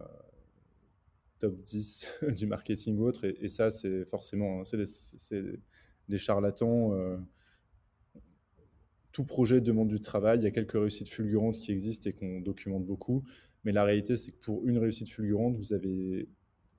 top 1.40 1.62
10 1.62 2.08
du 2.30 2.48
marketing 2.48 3.00
autre. 3.00 3.26
Et, 3.26 3.50
ça, 3.50 3.70
c'est 3.70 4.06
forcément 4.06 4.62
hein, 4.62 4.78
des, 5.32 5.60
des, 6.08 6.18
charlatans 6.18 6.94
tout 9.18 9.26
projet 9.26 9.62
demande 9.62 9.88
du 9.88 10.00
travail. 10.00 10.38
Il 10.38 10.44
y 10.44 10.48
a 10.48 10.52
quelques 10.52 10.74
réussites 10.74 11.10
fulgurantes 11.10 11.58
qui 11.58 11.72
existent 11.72 12.08
et 12.08 12.14
qu'on 12.14 12.40
documente 12.40 12.86
beaucoup. 12.86 13.24
Mais 13.64 13.72
la 13.72 13.84
réalité, 13.84 14.16
c'est 14.16 14.32
que 14.32 14.40
pour 14.40 14.66
une 14.66 14.78
réussite 14.78 15.10
fulgurante, 15.10 15.56
vous 15.58 15.74
avez, 15.74 16.30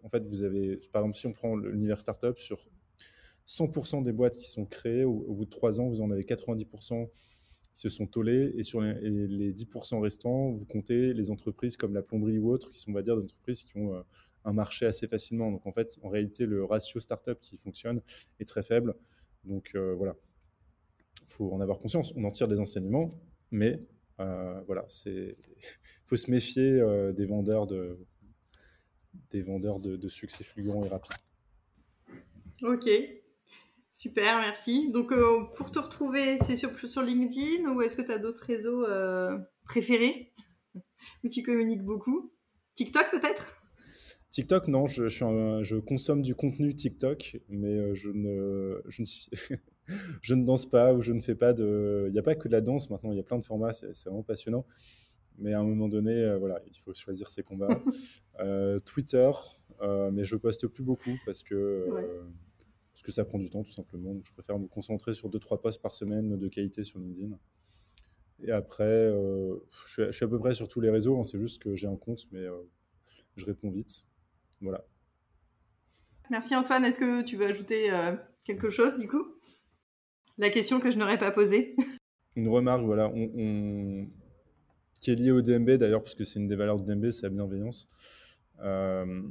en 0.03 0.09
fait, 0.09 0.25
vous 0.27 0.43
avez, 0.43 0.77
par 0.93 1.03
exemple, 1.03 1.19
si 1.19 1.27
on 1.27 1.33
prend 1.33 1.57
l'univers 1.57 2.01
startup, 2.01 2.39
sur 2.39 2.69
100% 3.47 4.03
des 4.03 4.13
boîtes 4.13 4.37
qui 4.37 4.49
sont 4.49 4.67
créées, 4.67 5.05
au, 5.05 5.35
bout 5.35 5.45
de 5.45 5.51
trois 5.51 5.81
ans, 5.81 5.89
vous 5.89 6.01
en 6.01 6.11
avez 6.11 6.23
90% 6.23 7.09
qui 7.75 7.81
se 7.81 7.89
sont 7.89 8.07
tollées, 8.07 8.53
et 8.57 8.63
sur 8.63 8.81
les, 8.81 9.53
10% 9.53 10.01
restants, 10.01 10.53
vous 10.53 10.67
comptez 10.67 11.15
les 11.15 11.31
entreprises 11.31 11.77
comme 11.77 11.95
la 11.95 12.03
plomberie 12.03 12.39
ou 12.39 12.51
autres, 12.51 12.71
qui 12.71 12.79
sont, 12.79 12.91
on 12.91 12.95
va 12.95 13.03
dire, 13.03 13.17
des 13.17 13.25
entreprises 13.25 13.65
qui 13.65 13.77
ont 13.77 13.95
euh, 13.95 14.03
un 14.45 14.53
marché 14.53 14.87
assez 14.87 15.07
facilement. 15.09 15.51
Donc, 15.51 15.67
en 15.67 15.73
fait, 15.73 15.99
en 16.03 16.09
réalité, 16.09 16.47
le 16.47 16.65
ratio 16.65 17.01
startup 17.01 17.41
qui 17.41 17.57
fonctionne 17.57 18.01
est 18.41 18.45
très 18.45 18.63
faible. 18.63 18.95
Donc, 19.45 19.73
euh, 19.75 19.95
voilà. 19.95 20.17
Il 21.23 21.29
faut 21.29 21.53
en 21.53 21.61
avoir 21.61 21.79
conscience. 21.79 22.13
On 22.17 22.25
en 22.25 22.31
tire 22.31 22.49
des 22.49 22.61
enseignements, 22.61 23.15
mais 23.51 23.83
voilà, 24.19 24.85
c'est 24.89 25.37
faut 26.07 26.17
se 26.17 26.31
méfier 26.31 26.81
euh, 26.81 27.13
des 27.13 27.27
vendeurs 27.27 27.67
de 27.67 27.99
des 29.31 29.43
vendeurs 29.43 29.81
de, 29.81 30.09
succès 30.09 30.45
fulgurants 30.45 30.85
et 30.85 30.89
rapides. 30.89 31.13
Ok, 32.63 32.89
super, 33.93 34.39
merci. 34.39 34.91
Donc 34.91 35.13
pour 35.55 35.71
te 35.71 35.79
retrouver, 35.79 36.39
c'est 36.39 36.57
sur, 36.57 36.77
sur 36.89 37.03
LinkedIn 37.03 37.71
ou 37.73 37.83
est-ce 37.83 37.97
que 37.97 38.03
tu 38.03 38.13
as 38.13 38.19
d'autres 38.19 38.45
réseaux 38.45 38.87
préférés? 39.65 40.33
Où 41.25 41.29
tu 41.29 41.43
communiques 41.43 41.83
beaucoup? 41.83 42.33
TikTok 42.75 43.11
peut-être? 43.11 43.61
TikTok, 44.31 44.69
non, 44.69 44.87
je, 44.87 45.09
je, 45.09 45.77
consomme 45.77 46.23
du 46.23 46.35
contenu 46.35 46.75
TikTok, 46.75 47.39
mais 47.49 47.95
je 47.95 48.09
ne, 48.11 48.83
je 48.89 49.03
ne 49.03 49.07
je 50.23 50.35
ne 50.35 50.45
danse 50.45 50.67
pas 50.67 50.93
ou 50.93 51.01
je 51.01 51.13
ne 51.13 51.21
fais 51.21 51.35
pas 51.35 51.53
de. 51.53 52.05
Il 52.09 52.13
n'y 52.13 52.19
a 52.19 52.23
pas 52.23 52.35
que 52.35 52.49
de 52.49 52.53
la 52.53 52.61
danse 52.61 52.91
maintenant, 52.91 53.13
il 53.13 53.17
y 53.17 53.21
a 53.21 53.25
plein 53.25 53.39
de 53.39 53.45
formats, 53.45 53.73
c'est 53.73 54.05
vraiment 54.05 54.23
passionnant. 54.23 54.65
Mais 55.39 55.53
à 55.53 55.61
un 55.61 55.63
moment 55.63 55.89
donné, 55.89 56.13
euh, 56.13 56.37
voilà, 56.37 56.61
il 56.67 56.77
faut 56.79 56.93
choisir 56.95 57.31
ses 57.31 57.43
combats. 57.43 57.69
Euh, 58.41 58.79
Twitter, 58.79 59.33
euh, 59.81 60.13
mais 60.13 60.23
je 60.23 60.37
poste 60.37 60.69
plus 60.69 60.85
beaucoup 60.85 61.11
parce 61.27 61.43
que, 61.43 61.89
parce 62.93 63.03
que 63.03 63.11
ça 63.11 63.25
prend 63.25 63.41
du 63.41 63.51
temps 63.51 63.65
tout 63.65 63.73
simplement. 63.73 64.15
Donc 64.15 64.25
je 64.25 64.33
préfère 64.33 64.61
me 64.61 64.69
concentrer 64.69 65.13
sur 65.13 65.29
2-3 65.29 65.61
posts 65.61 65.83
par 65.83 65.93
semaine 65.93 66.37
de 66.39 66.47
qualité 66.47 66.85
sur 66.85 67.01
LinkedIn. 67.01 67.37
Et 68.45 68.53
après, 68.53 69.13
je 69.89 70.13
suis, 70.13 70.25
à 70.25 70.29
peu 70.29 70.39
près 70.39 70.55
sur 70.55 70.69
tous 70.69 70.81
les 70.81 70.89
réseaux. 70.89 71.19
Hein. 71.19 71.25
c'est 71.25 71.37
juste 71.37 71.61
que 71.61 71.75
j'ai 71.75 71.89
un 71.89 71.97
compte, 71.97 72.29
mais 72.31 72.47
je 73.35 73.45
réponds 73.45 73.73
vite. 73.73 74.05
Voilà. 74.61 74.85
Merci 76.31 76.55
Antoine. 76.55 76.85
Est-ce 76.85 77.01
que 77.01 77.23
tu 77.23 77.37
veux 77.37 77.47
ajouter 77.47 77.91
quelque 78.45 78.71
chose 78.71 78.97
du 78.99 79.09
coup? 79.09 79.38
La 80.39 80.51
question 80.51 80.81
que 80.81 80.91
je 80.91 80.99
n'aurais 80.99 81.19
pas 81.19 81.31
posée. 81.31 81.77
Une 82.37 82.49
remarque, 82.49 82.85
voilà, 82.85 83.13
qui 85.01 85.11
est 85.11 85.15
liée 85.15 85.31
au 85.31 85.43
DMB 85.43 85.71
d'ailleurs, 85.73 86.03
parce 86.03 86.15
que 86.15 86.25
c'est 86.25 86.39
une 86.39 86.49
des 86.49 86.57
valeurs 86.57 86.79
de 86.79 86.85
DMB, 86.85 87.11
c'est 87.11 87.23
la 87.25 87.31
bienveillance. 87.31 87.87
Euh, 88.61 89.23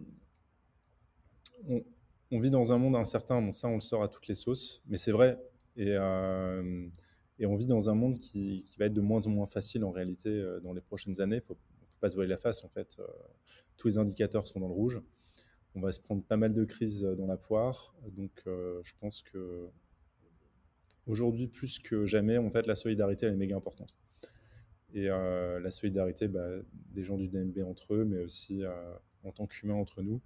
on, 2.32 2.40
vit 2.40 2.50
dans 2.50 2.72
un 2.72 2.78
monde 2.78 2.96
incertain, 2.96 3.42
bon 3.42 3.52
ça 3.52 3.68
on 3.68 3.76
le 3.76 3.82
sort 3.82 4.04
à 4.04 4.08
toutes 4.08 4.28
les 4.28 4.36
sauces, 4.36 4.82
mais 4.88 4.98
c'est 4.98 5.12
vrai. 5.12 5.38
Et, 5.76 5.92
euh, 5.92 6.88
on 7.42 7.56
vit 7.56 7.66
dans 7.66 7.90
un 7.90 7.96
monde 7.96 8.20
qui, 8.20 8.64
va 8.80 8.86
être 8.86 8.94
de 8.94 9.02
moins 9.02 9.26
en 9.28 9.30
moins 9.30 9.48
facile 9.48 9.84
en 9.84 9.92
réalité 9.92 10.30
euh, 10.30 10.60
dans 10.60 10.74
les 10.74 10.82
prochaines 10.82 11.22
années. 11.22 11.40
Faut, 11.42 11.54
ne 11.54 11.58
peut 11.58 12.00
pas 12.02 12.10
se 12.10 12.16
voiler 12.16 12.30
la 12.30 12.38
face 12.38 12.64
en 12.64 12.70
fait. 12.70 12.98
tous 13.78 13.88
les 13.88 13.98
indicateurs 13.98 14.48
sont 14.48 14.60
dans 14.60 14.68
le 14.68 14.74
rouge. 14.74 15.02
On 15.76 15.82
va 15.82 15.92
se 15.92 16.00
prendre 16.00 16.24
pas 16.24 16.38
mal 16.38 16.54
de 16.54 16.64
crises 16.64 17.04
dans 17.04 17.28
la 17.28 17.38
poire. 17.38 17.94
Donc 18.16 18.32
je 18.46 18.94
pense 19.00 19.22
que 19.22 19.70
aujourd'hui, 21.08 21.48
plus 21.48 21.80
que 21.80 22.06
jamais, 22.06 22.38
en 22.38 22.50
fait, 22.50 22.68
la 22.68 22.76
solidarité, 22.76 23.26
elle 23.26 23.34
est 23.34 23.38
méga 23.38 23.56
importante. 23.56 23.96
Et 24.94 25.10
euh, 25.10 25.60
la 25.60 25.72
solidarité 25.72 26.28
bah, 26.28 26.48
des 26.92 27.04
gens 27.04 27.18
du 27.18 27.28
DMB 27.28 27.60
entre 27.66 27.96
eux, 27.96 28.06
mais 28.06 28.20
aussi 28.20 28.64
euh, 28.64 28.72
en 29.24 29.32
tant 29.32 29.48
qu'humains 29.48 29.76
entre 29.76 30.02
nous. 30.02 30.22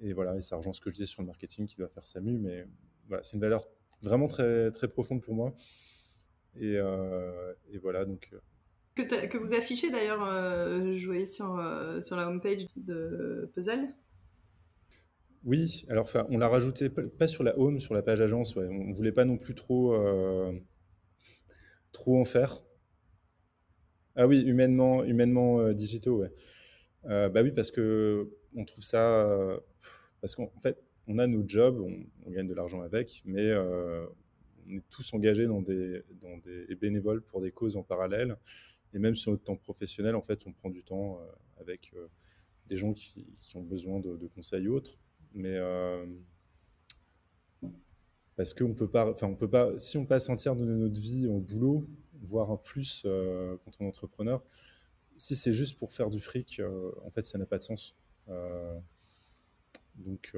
Et 0.00 0.12
voilà, 0.12 0.36
et 0.36 0.40
ça 0.40 0.56
rejoint 0.56 0.72
ce 0.72 0.80
que 0.80 0.90
je 0.90 0.94
disais 0.94 1.06
sur 1.06 1.22
le 1.22 1.26
marketing 1.26 1.66
qui 1.66 1.76
doit 1.76 1.88
faire 1.88 2.06
SAMU, 2.06 2.38
mais 2.38 2.66
c'est 3.22 3.34
une 3.34 3.40
valeur 3.40 3.68
vraiment 4.02 4.28
très, 4.28 4.70
très 4.70 4.88
profonde 4.88 5.20
pour 5.20 5.34
moi. 5.34 5.54
Et, 6.56 6.76
euh, 6.76 7.52
voilà, 7.82 8.04
donc. 8.04 8.30
Que, 8.94 9.26
que, 9.26 9.38
vous 9.38 9.54
affichez 9.54 9.90
d'ailleurs, 9.90 10.24
je 10.96 11.06
voyais 11.06 11.24
sur, 11.24 11.48
sur 12.02 12.16
la 12.16 12.28
homepage 12.28 12.66
de 12.76 13.50
Puzzle, 13.54 13.94
oui, 15.44 15.86
alors 15.88 16.10
on 16.28 16.36
l'a 16.36 16.48
rajouté 16.48 16.90
pas 16.90 17.26
sur 17.26 17.42
la 17.44 17.58
home, 17.58 17.80
sur 17.80 17.94
la 17.94 18.02
page 18.02 18.20
agence. 18.20 18.56
Ouais. 18.56 18.66
On 18.66 18.92
voulait 18.92 19.12
pas 19.12 19.24
non 19.24 19.38
plus 19.38 19.54
trop, 19.54 19.94
euh, 19.94 20.52
trop 21.92 22.20
en 22.20 22.24
faire. 22.24 22.62
Ah 24.16 24.26
oui, 24.26 24.42
humainement, 24.42 25.02
humainement 25.04 25.60
euh, 25.60 25.72
digitaux. 25.72 26.24
Euh, 27.06 27.30
bah 27.30 27.42
oui, 27.42 27.52
parce 27.52 27.70
que 27.70 28.30
on 28.54 28.64
trouve 28.66 28.84
ça, 28.84 29.26
parce 30.20 30.34
qu'en 30.34 30.50
fait, 30.62 30.76
on 31.06 31.18
a 31.18 31.26
nos 31.26 31.46
jobs, 31.48 31.80
on, 31.80 32.30
gagne 32.30 32.48
de 32.48 32.54
l'argent 32.54 32.82
avec, 32.82 33.22
mais 33.24 33.54
on 33.56 34.76
est 34.76 34.82
tous 34.90 35.14
engagés 35.14 35.46
dans 35.46 35.62
des, 35.62 36.02
dans 36.20 36.36
des 36.38 36.74
bénévoles 36.74 37.22
pour 37.22 37.40
des 37.40 37.50
causes 37.50 37.76
en 37.76 37.82
parallèle. 37.82 38.36
Et 38.92 38.98
même 38.98 39.14
sur 39.14 39.30
notre 39.30 39.44
temps 39.44 39.56
professionnel, 39.56 40.16
en 40.16 40.20
fait, 40.20 40.46
on 40.46 40.52
prend 40.52 40.68
du 40.68 40.82
temps 40.82 41.20
avec 41.60 41.94
des 42.66 42.76
gens 42.76 42.92
qui, 42.92 43.24
ont 43.54 43.62
besoin 43.62 44.00
de, 44.00 44.16
de 44.16 44.26
conseils 44.26 44.68
autres 44.68 44.98
mais 45.34 45.54
euh, 45.54 46.06
parce 48.36 48.54
qu'on 48.54 48.74
peut 48.74 48.88
pas, 48.88 49.10
enfin 49.10 49.26
on 49.26 49.34
peut 49.34 49.50
pas, 49.50 49.78
si 49.78 49.98
on 49.98 50.06
passe 50.06 50.30
un 50.30 50.36
tiers 50.36 50.56
de 50.56 50.64
notre 50.64 50.98
vie 51.00 51.26
au 51.26 51.38
boulot, 51.38 51.86
voire 52.22 52.50
un 52.50 52.56
plus 52.56 53.02
euh, 53.06 53.56
quand 53.64 53.72
on 53.80 53.84
est 53.84 53.88
entrepreneur, 53.88 54.42
si 55.16 55.36
c'est 55.36 55.52
juste 55.52 55.78
pour 55.78 55.92
faire 55.92 56.10
du 56.10 56.20
fric, 56.20 56.60
euh, 56.60 56.92
en 57.04 57.10
fait 57.10 57.24
ça 57.24 57.38
n'a 57.38 57.46
pas 57.46 57.58
de 57.58 57.62
sens. 57.62 57.96
donc 59.96 60.34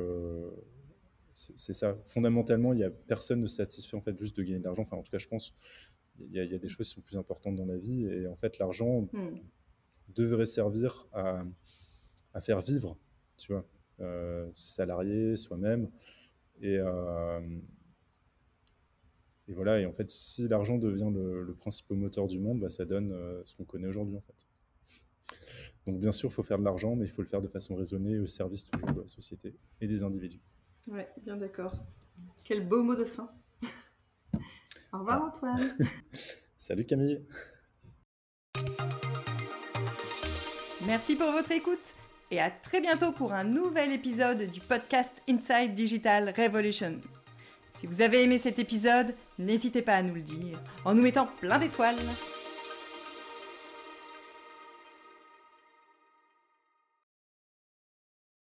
c'est 1.35 1.73
ça. 1.73 1.97
Fondamentalement, 2.05 2.73
il 2.73 2.85
a 2.85 2.91
personne 2.91 3.41
ne 3.41 3.47
satisfait 3.47 3.97
en 3.97 4.03
fait 4.03 4.17
juste 4.19 4.37
de 4.37 4.43
gagner 4.43 4.59
de 4.59 4.65
l'argent. 4.65 4.83
Enfin, 4.83 4.97
en 4.97 5.03
tout 5.03 5.11
cas, 5.11 5.19
je 5.19 5.29
pense 5.29 5.55
il 6.21 6.35
y, 6.35 6.41
a, 6.41 6.59
des 6.59 6.69
choses 6.69 6.89
qui 6.89 6.95
sont 6.95 7.01
plus 7.01 7.17
importantes 7.17 7.57
dans 7.57 7.65
la 7.65 7.79
vie 7.79 8.05
et 8.05 8.27
en 8.27 8.37
fait 8.37 8.59
l'argent 8.59 9.09
hmm. 9.13 9.39
devrait 10.15 10.47
servir 10.47 11.09
à, 11.13 11.43
à, 12.35 12.41
faire 12.41 12.61
vivre, 12.61 12.97
tu 13.39 13.53
vois. 13.53 13.67
Euh, 14.03 14.51
salarié, 14.55 15.37
soi-même. 15.37 15.89
Et, 16.61 16.77
euh, 16.79 17.41
et 19.49 19.53
voilà, 19.53 19.81
et 19.81 19.87
en 19.87 19.93
fait, 19.93 20.11
si 20.11 20.49
l'argent 20.49 20.79
devient 20.79 21.11
le, 21.13 21.55
principal 21.59 21.97
moteur 21.97 22.27
du 22.27 22.39
monde, 22.39 22.61
bah, 22.61 22.71
ça 22.71 22.85
donne 22.85 23.13
euh, 23.13 23.43
ce 23.45 23.55
qu'on 23.55 23.65
connaît 23.65 23.89
aujourd'hui 23.89 24.17
en 24.17 24.21
fait. 24.21 24.47
Donc 25.87 26.01
bien 26.01 26.13
sûr, 26.13 26.31
il 26.31 26.33
faut 26.33 26.43
faire 26.43 26.59
de 26.59 26.65
l'argent, 26.65 26.95
mais 26.95 27.07
il 27.07 27.11
faut 27.11 27.23
le 27.23 27.29
faire 27.29 27.41
de 27.41 27.49
façon 27.49 27.75
raisonnée 27.75 28.19
au 28.19 28.27
service 28.27 28.65
toujours 28.65 28.93
de 28.93 29.01
la 29.01 29.09
société 29.09 29.55
et 29.81 29.89
des 29.89 30.03
individus. 30.03 30.41
Ouais, 30.87 31.09
bien 31.25 31.37
d'accord. 31.37 31.75
Quel 32.45 32.67
beau 32.69 32.83
mot 32.83 32.95
de 32.95 33.05
fin. 33.05 33.31
Au 34.93 34.99
revoir 34.99 35.23
ah. 35.23 35.27
Antoine. 35.27 35.77
Salut 36.59 36.85
Camille. 36.85 37.25
Merci 40.87 41.17
pour 41.17 41.33
votre 41.33 41.51
écoute 41.51 41.95
et 42.33 42.41
à 42.41 42.51
très 42.51 42.81
bientôt 42.81 43.13
pour 43.13 43.35
un 43.35 43.45
nouvel 43.45 43.93
épisode 43.93 44.51
du 44.51 44.61
podcast 44.61 45.13
Inside 45.29 45.75
Digital 45.75 46.33
Revolution. 46.35 46.99
Si 47.77 47.87
vous 47.87 48.01
avez 48.01 48.23
aimé 48.23 48.39
cet 48.39 48.59
épisode, 48.59 49.15
n'hésitez 49.39 49.83
pas 49.83 49.97
à 49.97 50.03
nous 50.03 50.15
le 50.15 50.23
dire 50.23 50.59
en 50.87 50.95
nous 50.95 51.03
mettant 51.03 51.27
plein 51.27 51.59
d'étoiles. 51.59 51.97